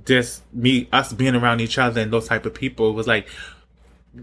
just 0.06 0.42
me 0.52 0.90
us 0.92 1.14
being 1.14 1.36
around 1.36 1.62
each 1.62 1.78
other 1.78 2.02
and 2.02 2.12
those 2.12 2.28
type 2.28 2.48
of 2.48 2.56
people. 2.56 2.90
It 2.90 2.94
was 2.94 3.06
like 3.06 3.30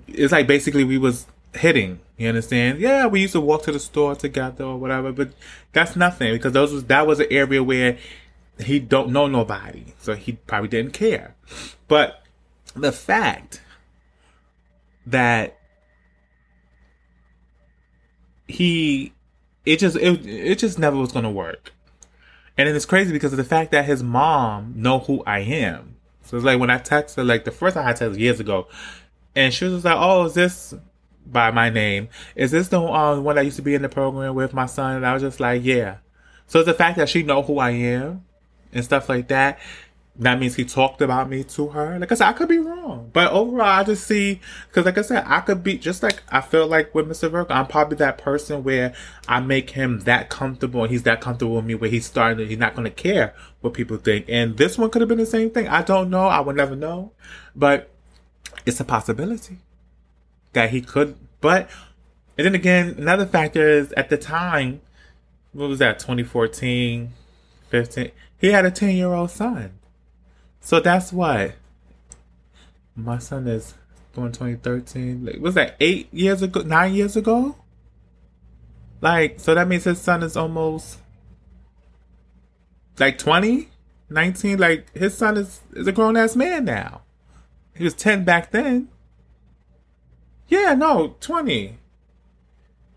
it's 0.09 0.33
like 0.33 0.49
basically 0.49 0.83
we 0.83 0.99
was 0.99 1.29
hitting. 1.53 2.01
You 2.16 2.27
understand? 2.27 2.81
Yeah, 2.81 3.07
we 3.07 3.20
used 3.20 3.35
to 3.35 3.40
walk 3.40 3.62
to 3.66 3.73
the 3.73 3.79
store 3.79 4.16
together 4.16 4.64
or 4.64 4.79
whatever, 4.79 5.12
but 5.12 5.29
that's 5.73 5.94
nothing 5.94 6.33
because 6.33 6.55
those 6.55 6.73
was 6.73 6.87
that 6.87 7.07
was 7.07 7.20
an 7.20 7.29
area 7.31 7.62
where 7.62 7.99
he 8.59 8.81
don't 8.81 9.11
know 9.11 9.29
nobody, 9.29 9.94
so 10.01 10.16
he 10.16 10.33
probably 10.33 10.70
didn't 10.70 10.92
care. 10.92 11.37
But 11.87 12.25
the 12.75 12.90
fact 12.90 13.61
that 15.07 15.59
he 18.47 19.12
it 19.64 19.79
just 19.79 19.97
it, 19.97 20.27
it 20.27 20.59
just 20.59 20.79
never 20.79 20.97
was 20.97 21.12
gonna 21.12 21.31
work. 21.31 21.73
And 22.57 22.69
it's 22.69 22.87
crazy 22.87 23.12
because 23.12 23.33
of 23.33 23.37
the 23.37 23.45
fact 23.45 23.73
that 23.73 23.85
his 23.85 24.03
mom 24.03 24.75
know 24.77 25.01
who 25.01 25.23
i 25.27 25.40
am. 25.40 25.97
So 26.23 26.37
it's 26.37 26.45
like 26.45 26.61
when 26.61 26.71
i 26.71 26.79
texted 26.79 27.17
her 27.17 27.25
like 27.25 27.45
the 27.45 27.51
first 27.51 27.75
time 27.75 27.87
i 27.87 27.93
texted 27.93 28.19
years 28.19 28.40
ago 28.40 28.69
and 29.35 29.53
she 29.53 29.64
was 29.64 29.85
like 29.85 29.97
oh 29.99 30.25
is 30.27 30.35
this 30.35 30.75
by 31.27 31.51
my 31.51 31.71
name? 31.71 32.09
Is 32.37 32.51
this 32.51 32.69
the 32.69 32.81
um, 32.81 33.25
one 33.25 33.37
that 33.37 33.47
used 33.47 33.57
to 33.57 33.62
be 33.62 33.75
in 33.75 33.81
the 33.81 33.88
program 33.88 34.35
with 34.35 34.53
my 34.53 34.67
son? 34.67 34.97
And 34.97 35.07
i 35.07 35.12
was 35.12 35.23
just 35.23 35.40
like 35.40 35.64
yeah. 35.64 35.99
So 36.47 36.61
it's 36.61 36.67
the 36.67 36.75
fact 36.75 36.99
that 36.99 37.09
she 37.09 37.23
know 37.23 37.43
who 37.43 37.59
i 37.59 37.71
am 37.71 38.25
and 38.73 38.85
stuff 38.85 39.09
like 39.09 39.29
that 39.29 39.59
that 40.16 40.38
means 40.38 40.55
he 40.55 40.64
talked 40.64 41.03
about 41.03 41.29
me 41.29 41.42
to 41.42 41.68
her. 41.68 41.98
Like 41.98 42.12
I 42.12 42.14
said, 42.14 42.29
I 42.29 42.33
could 42.35 42.48
be 42.48 42.59
wrong, 42.59 43.11
but 43.12 43.33
overall, 43.33 43.62
I 43.62 43.83
just 43.83 44.07
see 44.07 44.40
because, 44.68 44.85
like 44.85 44.96
I 44.96 45.03
said, 45.03 45.24
I 45.27 45.40
could 45.40 45.64
be 45.64 45.77
just 45.77 46.05
like 46.05 46.22
I 46.29 46.40
feel 46.40 46.68
like 46.68 46.94
with 46.94 47.09
Mr. 47.09 47.29
Virgo, 47.31 47.53
I'm 47.53 47.66
probably 47.66 47.96
that 47.96 48.18
person 48.18 48.62
where 48.62 48.94
I 49.27 49.40
make 49.40 49.70
him 49.70 50.00
that 50.00 50.31
comfortable, 50.31 50.83
and 50.83 50.92
he's 50.92 51.03
that 51.03 51.20
comfortable 51.20 51.57
with 51.57 51.64
me 51.64 51.74
where 51.74 51.90
he's 51.90 52.07
starting 52.07 52.38
to, 52.38 52.46
he's 52.46 52.59
not 52.59 52.77
going 52.77 52.85
to 52.85 52.90
care 52.90 53.35
what 53.61 53.74
people 53.74 53.96
think. 53.96 54.27
And 54.29 54.57
this 54.57 54.79
one 54.79 54.90
could 54.90 55.03
have 55.03 55.09
been 55.09 55.18
the 55.18 55.27
same 55.27 55.50
thing. 55.50 55.66
I 55.66 55.83
don't 55.83 56.11
know. 56.11 56.27
I 56.27 56.38
would 56.38 56.57
never 56.57 56.77
know, 56.77 57.11
but 57.57 57.90
it's 58.64 58.79
a 58.79 58.85
possibility 58.85 59.59
that 60.53 60.70
he 60.70 60.81
could. 60.81 61.16
But 61.40 61.68
and 62.38 62.44
then 62.44 62.55
again, 62.55 62.94
another 62.98 63.27
factor 63.27 63.68
is 63.68 63.92
at 63.92 64.11
the 64.11 64.16
time, 64.16 64.81
what 65.53 65.68
was 65.68 65.81
that? 65.81 65.98
2014, 65.98 67.12
15. 67.68 68.11
He 68.38 68.48
had 68.48 68.64
a 68.64 68.70
10 68.70 68.96
year 68.96 69.12
old 69.12 69.33
son. 69.33 69.72
So 70.64 70.81
that's 70.81 71.12
what 71.12 71.57
my 72.96 73.18
son 73.18 73.46
is 73.46 73.74
born 74.14 74.33
2013. 74.33 75.27
Like, 75.27 75.37
was 75.38 75.55
that 75.57 75.77
eight 75.79 76.12
years 76.12 76.40
ago? 76.40 76.62
Nine 76.62 76.94
years 76.94 77.16
ago? 77.16 77.57
Like, 79.03 79.40
so 79.40 79.55
that 79.55 79.68
means 79.68 79.85
his 79.85 80.00
son 80.00 80.22
is 80.22 80.38
almost 80.38 81.00
like 82.98 83.18
20, 83.18 83.68
19. 84.09 84.59
Like, 84.59 84.90
his 84.96 85.14
son 85.14 85.37
is, 85.37 85.61
is 85.74 85.87
a 85.87 85.92
grown 85.92 86.16
ass 86.16 86.35
man 86.35 86.64
now. 86.64 87.03
He 87.77 87.85
was 87.85 87.92
10 87.92 88.24
back 88.24 88.50
then. 88.50 88.88
Yeah, 90.48 90.72
no, 90.72 91.16
20. 91.20 91.77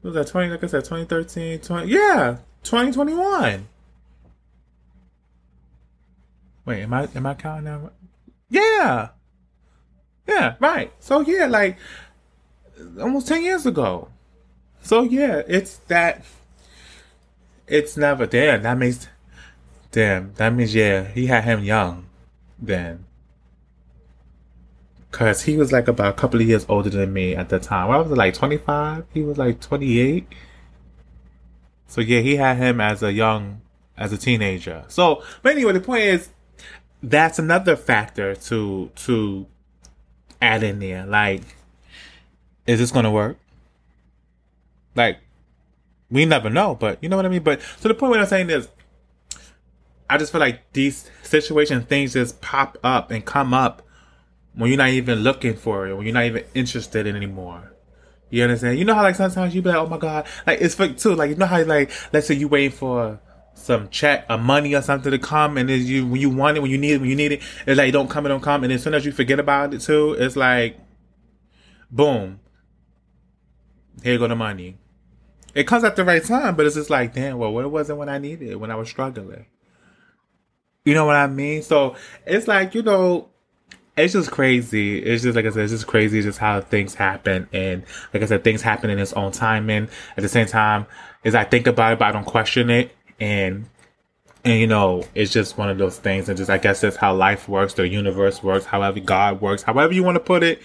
What 0.02 0.14
was 0.14 0.14
that 0.14 0.28
20? 0.28 0.52
Like 0.52 0.64
I 0.64 0.68
said, 0.68 0.86
2013, 0.86 1.60
20. 1.60 1.92
Yeah, 1.92 2.38
2021. 2.64 3.68
Wait, 6.68 6.84
am 6.84 6.94
I 6.94 7.08
am 7.16 7.26
I 7.26 7.34
counting 7.34 7.64
now? 7.64 7.92
Yeah. 8.50 9.10
Yeah, 10.28 10.56
right. 10.60 10.92
So 11.00 11.22
yeah, 11.22 11.46
like 11.46 11.78
almost 13.00 13.30
ten 13.30 13.42
years 13.42 13.66
ago. 13.66 14.10
So 14.82 15.04
yeah, 15.04 15.44
it's 15.48 15.78
that 15.88 16.26
it's 17.68 17.96
never 17.96 18.26
there. 18.26 18.58
That 18.58 18.78
means 18.78 19.08
damn, 19.92 20.34
that 20.34 20.54
means 20.54 20.76
yeah, 20.76 21.06
he 21.06 21.28
had 21.28 21.46
him 21.46 21.64
young 21.64 22.10
then. 22.60 23.06
Cause 25.12 25.44
he 25.44 25.56
was 25.56 25.72
like 25.72 25.88
about 25.88 26.10
a 26.10 26.18
couple 26.18 26.42
of 26.42 26.48
years 26.48 26.66
older 26.68 26.90
than 26.90 27.14
me 27.14 27.34
at 27.34 27.48
the 27.48 27.60
time. 27.60 27.90
I 27.90 27.98
was 27.98 28.12
like 28.12 28.34
25. 28.34 29.06
He 29.14 29.22
was 29.22 29.38
like 29.38 29.62
28. 29.62 30.28
So 31.88 32.02
yeah, 32.02 32.20
he 32.20 32.36
had 32.36 32.58
him 32.58 32.82
as 32.82 33.02
a 33.02 33.14
young, 33.14 33.62
as 33.98 34.12
a 34.12 34.18
teenager. 34.18 34.84
So, 34.90 35.24
but 35.42 35.54
anyway, 35.54 35.72
the 35.72 35.80
point 35.80 36.04
is, 36.04 36.30
that's 37.02 37.40
another 37.40 37.76
factor 37.76 38.36
to 38.36 38.92
to 38.96 39.46
add 40.42 40.64
in 40.64 40.80
there. 40.80 41.06
Like, 41.06 41.42
is 42.66 42.80
this 42.80 42.92
gonna 42.92 43.12
work? 43.12 43.38
Like, 44.96 45.20
we 46.10 46.26
never 46.26 46.50
know, 46.50 46.76
but 46.76 47.02
you 47.02 47.10
know 47.10 47.18
what 47.18 47.26
I 47.26 47.30
mean. 47.30 47.44
But 47.44 47.62
to 47.82 47.88
the 47.88 47.94
point 47.94 48.12
where 48.12 48.20
I'm 48.20 48.26
saying 48.26 48.50
is, 48.50 48.68
I 50.10 50.18
just 50.18 50.32
feel 50.32 50.42
like 50.42 50.72
these 50.74 51.10
situations, 51.24 51.86
things 51.86 52.14
just 52.14 52.42
pop 52.42 52.78
up 52.84 53.12
and 53.12 53.24
come 53.24 53.54
up 53.54 53.84
when 54.56 54.70
you're 54.70 54.78
not 54.78 54.90
even 54.90 55.20
looking 55.20 55.56
for 55.56 55.88
it, 55.88 55.96
when 55.96 56.06
you're 56.06 56.14
not 56.14 56.26
even 56.26 56.44
interested 56.54 57.06
in 57.06 57.16
anymore. 57.16 57.74
You 58.30 58.44
understand? 58.44 58.80
You 58.80 58.86
know 58.86 58.96
how 58.96 59.04
like 59.04 59.16
sometimes 59.16 59.56
you 59.56 59.62
be 59.62 59.70
like, 59.70 59.78
oh 59.78 59.88
my 59.88 59.98
god, 59.98 60.26
like 60.46 60.60
it's 60.60 60.76
for 60.76 60.88
too. 60.90 61.16
Like 61.16 61.30
you 61.30 61.36
know 61.36 61.46
how 61.46 61.64
like 61.64 61.92
let's 62.12 62.28
say 62.28 62.34
you 62.36 62.48
waiting 62.48 62.72
for 62.72 63.20
some 63.58 63.90
check, 63.90 64.26
a 64.30 64.38
money 64.38 64.76
or 64.76 64.82
something 64.82 65.12
to 65.12 65.20
come, 65.20 65.58
and 65.58 65.68
then 65.68 65.82
you 65.86 66.06
when 66.08 66.22
you 66.22 66.30
want 66.30 66.58
it, 66.58 66.62
when 66.62 66.72
you 66.72 66.78
need 66.78 66.94
it, 66.94 67.02
when 67.02 67.10
you 67.10 67.16
need 67.16 67.34
it, 67.34 67.42
it's 67.66 67.78
like 67.78 67.92
don't 67.92 68.10
come, 68.10 68.26
it 68.26 68.30
don't 68.30 68.42
come, 68.42 68.64
and 68.64 68.72
as 68.72 68.84
soon 68.84 68.94
as 68.94 69.06
you 69.06 69.12
forget 69.12 69.40
about 69.40 69.74
it 69.74 69.82
too, 69.82 70.14
it's 70.14 70.36
like, 70.36 70.80
boom, 71.92 72.40
here 74.04 74.18
go 74.18 74.28
the 74.28 74.36
money. 74.36 74.78
It 75.54 75.66
comes 75.66 75.84
at 75.84 75.96
the 75.96 76.06
right 76.06 76.24
time, 76.24 76.56
but 76.56 76.66
it's 76.66 76.76
just 76.76 76.90
like, 76.90 77.14
damn, 77.14 77.40
well, 77.40 77.52
what 77.52 77.70
was 77.70 77.90
it 77.90 77.98
when 77.98 78.10
I 78.10 78.20
needed 78.20 78.50
it, 78.50 78.60
when 78.60 78.70
I 78.70 78.76
was 78.76 78.90
struggling? 78.90 79.48
You 80.86 80.94
know 80.94 81.06
what 81.06 81.16
I 81.16 81.28
mean? 81.28 81.64
So 81.64 81.96
it's 82.26 82.48
like, 82.48 82.76
you 82.76 82.84
know, 82.84 83.30
it's 83.98 84.14
just 84.14 84.32
crazy. 84.32 85.00
It's 85.00 85.24
just 85.24 85.36
like 85.36 85.46
I 85.46 85.50
said, 85.50 85.64
it's 85.64 85.74
just 85.74 85.88
crazy 85.88 86.22
just 86.22 86.38
how 86.38 86.62
things 86.62 86.94
happen. 86.94 87.50
And 87.52 87.84
like 88.14 88.22
I 88.22 88.28
said, 88.28 88.44
things 88.44 88.62
happen 88.62 88.90
in 88.90 89.00
its 89.00 89.14
own 89.14 89.32
time. 89.32 89.70
And 89.70 89.90
at 90.16 90.22
the 90.22 90.30
same 90.30 90.46
time, 90.46 90.86
as 91.26 91.34
I 91.34 91.44
think 91.44 91.68
about 91.68 91.94
it, 91.94 92.00
but 92.00 92.06
I 92.06 92.12
don't 92.12 92.26
question 92.26 92.70
it. 92.70 92.96
And 93.20 93.70
and 94.44 94.60
you 94.60 94.68
know, 94.68 95.04
it's 95.14 95.32
just 95.32 95.58
one 95.58 95.70
of 95.70 95.78
those 95.78 95.98
things. 96.00 96.30
And 96.30 96.38
just 96.38 96.50
I 96.50 96.58
guess 96.58 96.82
that's 96.82 96.96
how 96.96 97.14
life 97.16 97.50
works, 97.50 97.74
the 97.74 97.88
universe 97.88 98.42
works, 98.42 98.66
however 98.66 99.00
God 99.00 99.42
works, 99.42 99.64
however 99.64 99.94
you 99.94 100.04
want 100.04 100.16
to 100.16 100.22
put 100.22 100.44
it. 100.44 100.62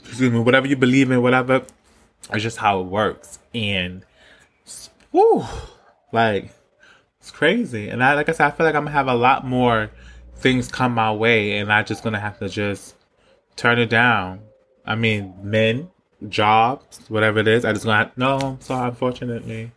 Excuse 0.00 0.32
me, 0.32 0.40
whatever 0.40 0.66
you 0.66 0.76
believe 0.76 1.10
in, 1.10 1.22
whatever. 1.22 1.64
It's 2.32 2.42
just 2.42 2.58
how 2.58 2.80
it 2.80 2.84
works. 2.84 3.38
And 3.54 4.04
whoo, 5.12 5.44
like 6.12 6.50
it's 7.20 7.30
crazy. 7.30 7.88
And 7.88 8.02
I 8.02 8.14
like 8.14 8.28
I 8.28 8.32
said, 8.32 8.46
I 8.46 8.50
feel 8.50 8.66
like 8.66 8.74
I'm 8.74 8.84
gonna 8.84 8.96
have 8.96 9.08
a 9.08 9.14
lot 9.14 9.46
more 9.46 9.90
things 10.36 10.68
come 10.68 10.92
my 10.92 11.12
way 11.12 11.58
and 11.58 11.72
I 11.72 11.82
just 11.82 12.02
gonna 12.02 12.20
have 12.20 12.38
to 12.40 12.48
just 12.48 12.96
turn 13.56 13.78
it 13.78 13.90
down. 13.90 14.40
I 14.84 14.96
mean, 14.96 15.34
men, 15.40 15.88
jobs, 16.28 17.00
whatever 17.08 17.38
it 17.38 17.48
is, 17.48 17.64
I 17.64 17.72
just 17.72 17.84
gonna 17.84 17.98
have, 17.98 18.18
no, 18.18 18.58
so 18.60 18.74
unfortunately. 18.74 19.70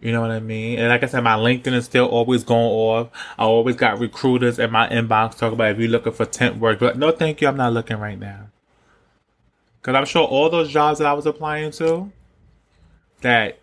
You 0.00 0.12
know 0.12 0.20
what 0.20 0.30
I 0.30 0.38
mean? 0.38 0.78
And 0.78 0.88
like 0.88 1.02
I 1.02 1.06
said, 1.06 1.24
my 1.24 1.34
LinkedIn 1.34 1.72
is 1.72 1.84
still 1.84 2.06
always 2.06 2.44
going 2.44 2.60
off. 2.60 3.08
I 3.36 3.44
always 3.44 3.74
got 3.74 3.98
recruiters 3.98 4.58
in 4.58 4.70
my 4.70 4.88
inbox 4.88 5.36
talking 5.36 5.54
about 5.54 5.72
if 5.72 5.78
you're 5.78 5.88
looking 5.88 6.12
for 6.12 6.24
temp 6.24 6.58
work. 6.58 6.78
But 6.78 6.96
no, 6.96 7.10
thank 7.10 7.40
you. 7.40 7.48
I'm 7.48 7.56
not 7.56 7.72
looking 7.72 7.98
right 7.98 8.18
now. 8.18 8.48
Cause 9.82 9.94
I'm 9.94 10.04
sure 10.04 10.24
all 10.24 10.50
those 10.50 10.70
jobs 10.70 10.98
that 10.98 11.08
I 11.08 11.14
was 11.14 11.26
applying 11.26 11.70
to 11.72 12.12
that 13.22 13.58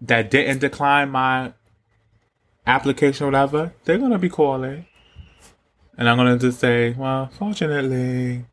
that 0.00 0.30
didn't 0.30 0.60
decline 0.60 1.10
my 1.10 1.52
application 2.66 3.24
or 3.24 3.30
whatever, 3.30 3.72
they're 3.84 3.98
gonna 3.98 4.18
be 4.18 4.28
calling. 4.28 4.86
And 5.98 6.08
I'm 6.08 6.16
gonna 6.16 6.38
just 6.38 6.60
say, 6.60 6.92
well, 6.92 7.28
fortunately, 7.28 8.44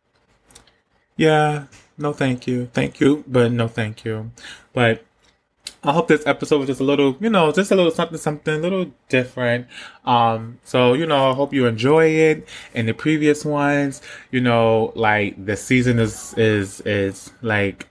yeah, 1.17 1.65
no 1.97 2.13
thank 2.13 2.47
you. 2.47 2.69
Thank 2.73 2.99
you, 2.99 3.23
but 3.27 3.51
no 3.51 3.67
thank 3.67 4.05
you. 4.05 4.31
But 4.71 5.05
I 5.85 5.91
hope 5.91 6.07
this 6.07 6.25
episode 6.25 6.59
was 6.59 6.67
just 6.67 6.79
a 6.79 6.85
little, 6.85 7.17
you 7.19 7.29
know, 7.29 7.51
just 7.51 7.71
a 7.71 7.75
little 7.75 7.91
something, 7.91 8.17
something 8.17 8.53
a 8.53 8.57
little 8.57 8.91
different. 9.09 9.67
Um, 10.05 10.59
so, 10.63 10.93
you 10.93 11.05
know, 11.05 11.31
I 11.31 11.33
hope 11.33 11.53
you 11.53 11.65
enjoy 11.65 12.05
it. 12.07 12.47
And 12.73 12.87
the 12.87 12.93
previous 12.93 13.43
ones, 13.43 14.01
you 14.31 14.39
know, 14.39 14.93
like 14.95 15.45
the 15.45 15.57
season 15.57 15.99
is, 15.99 16.33
is, 16.37 16.79
is 16.81 17.33
like, 17.41 17.89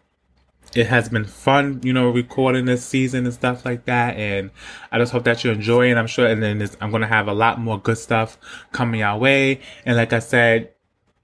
it 0.74 0.86
has 0.86 1.10
been 1.10 1.26
fun, 1.26 1.80
you 1.82 1.92
know, 1.92 2.08
recording 2.08 2.64
this 2.64 2.82
season 2.82 3.26
and 3.26 3.34
stuff 3.34 3.66
like 3.66 3.84
that. 3.84 4.16
And 4.16 4.50
I 4.90 4.98
just 4.98 5.12
hope 5.12 5.24
that 5.24 5.44
you 5.44 5.50
enjoy 5.50 5.90
it. 5.90 5.98
I'm 5.98 6.06
sure, 6.06 6.26
and 6.26 6.42
then 6.42 6.66
I'm 6.80 6.90
to 6.92 7.06
have 7.06 7.28
a 7.28 7.34
lot 7.34 7.60
more 7.60 7.78
good 7.78 7.98
stuff 7.98 8.38
coming 8.72 9.02
our 9.02 9.18
way. 9.18 9.60
And 9.84 9.96
like 9.96 10.14
I 10.14 10.20
said 10.20 10.72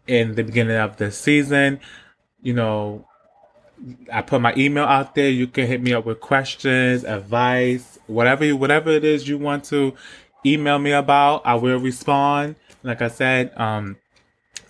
in 0.06 0.34
the 0.34 0.44
beginning 0.44 0.76
of 0.76 0.98
the 0.98 1.10
season, 1.10 1.80
you 2.42 2.52
know, 2.52 3.07
I 4.12 4.22
put 4.22 4.40
my 4.40 4.54
email 4.56 4.84
out 4.84 5.14
there. 5.14 5.28
You 5.28 5.46
can 5.46 5.66
hit 5.66 5.80
me 5.80 5.92
up 5.92 6.04
with 6.04 6.20
questions, 6.20 7.04
advice, 7.04 7.98
whatever, 8.06 8.44
you, 8.44 8.56
whatever 8.56 8.90
it 8.90 9.04
is 9.04 9.28
you 9.28 9.38
want 9.38 9.64
to 9.64 9.94
email 10.44 10.78
me 10.78 10.92
about. 10.92 11.42
I 11.44 11.54
will 11.54 11.78
respond. 11.78 12.56
Like 12.82 13.02
I 13.02 13.08
said, 13.08 13.52
um, 13.58 13.96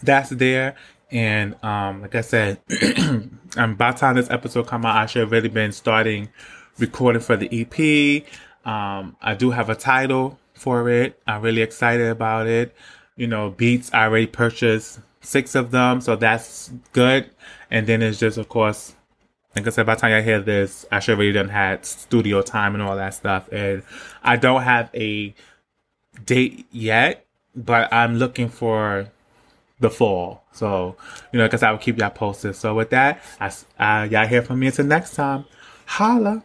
that's 0.03 0.31
there. 0.31 0.77
And 1.11 1.63
um, 1.65 2.03
like 2.03 2.15
I 2.15 2.21
said, 2.21 2.61
um, 3.57 3.75
by 3.77 3.93
the 3.93 3.99
time 3.99 4.17
this 4.17 4.31
episode 4.31 4.67
come 4.67 4.85
out, 4.85 4.97
I 4.97 5.07
should 5.07 5.21
have 5.21 5.33
already 5.33 5.49
been 5.49 5.73
starting 5.73 6.29
recording 6.79 7.23
for 7.23 7.37
the 7.37 7.49
EP. 7.51 8.25
Um, 8.65 9.17
I 9.23 9.35
do 9.35 9.51
have 9.51 9.71
a 9.71 9.75
title 9.75 10.39
for 10.55 10.89
it. 10.91 11.21
I'm 11.27 11.43
really 11.43 11.63
excited 11.63 12.09
about 12.09 12.47
it. 12.47 12.75
You 13.17 13.27
know, 13.27 13.51
beats 13.51 13.91
I 13.93 14.05
already 14.05 14.27
purchased 14.27 15.01
six 15.21 15.55
of 15.55 15.71
them, 15.71 16.01
so 16.01 16.17
that's 16.17 16.71
good. 16.93 17.31
And 17.71 17.87
then 17.87 18.03
it's 18.03 18.19
just, 18.19 18.39
of 18.39 18.49
course, 18.49 18.95
like 19.59 19.67
I 19.67 19.71
said, 19.71 19.87
by 19.87 19.95
the 19.95 20.01
time 20.01 20.13
I 20.13 20.23
hear 20.23 20.41
this, 20.41 20.87
I 20.91 21.01
should 21.01 21.13
have 21.13 21.19
already 21.19 21.33
done 21.33 21.49
had 21.49 21.85
studio 21.85 22.43
time 22.43 22.75
and 22.75 22.83
all 22.83 22.97
that 22.97 23.15
stuff. 23.15 23.49
And 23.53 23.83
I 24.23 24.37
don't 24.37 24.63
have 24.63 24.91
a 24.95 25.35
date 26.25 26.67
yet, 26.71 27.27
but 27.55 27.93
I'm 27.93 28.17
looking 28.17 28.49
for 28.49 29.11
the 29.81 29.91
fall. 29.91 30.45
So, 30.53 30.97
you 31.33 31.39
know, 31.39 31.47
because 31.47 31.63
I 31.63 31.71
will 31.71 31.79
keep 31.79 31.99
y'all 31.99 32.11
posted. 32.11 32.57
So 32.57 32.75
with 32.75 32.91
that, 32.91 33.23
I, 33.41 33.47
uh, 33.79 34.05
y'all 34.05 34.27
hear 34.27 34.43
from 34.43 34.61
me 34.61 34.69
until 34.69 34.87
next 34.87 35.15
time. 35.15 35.45
Holla. 35.87 36.43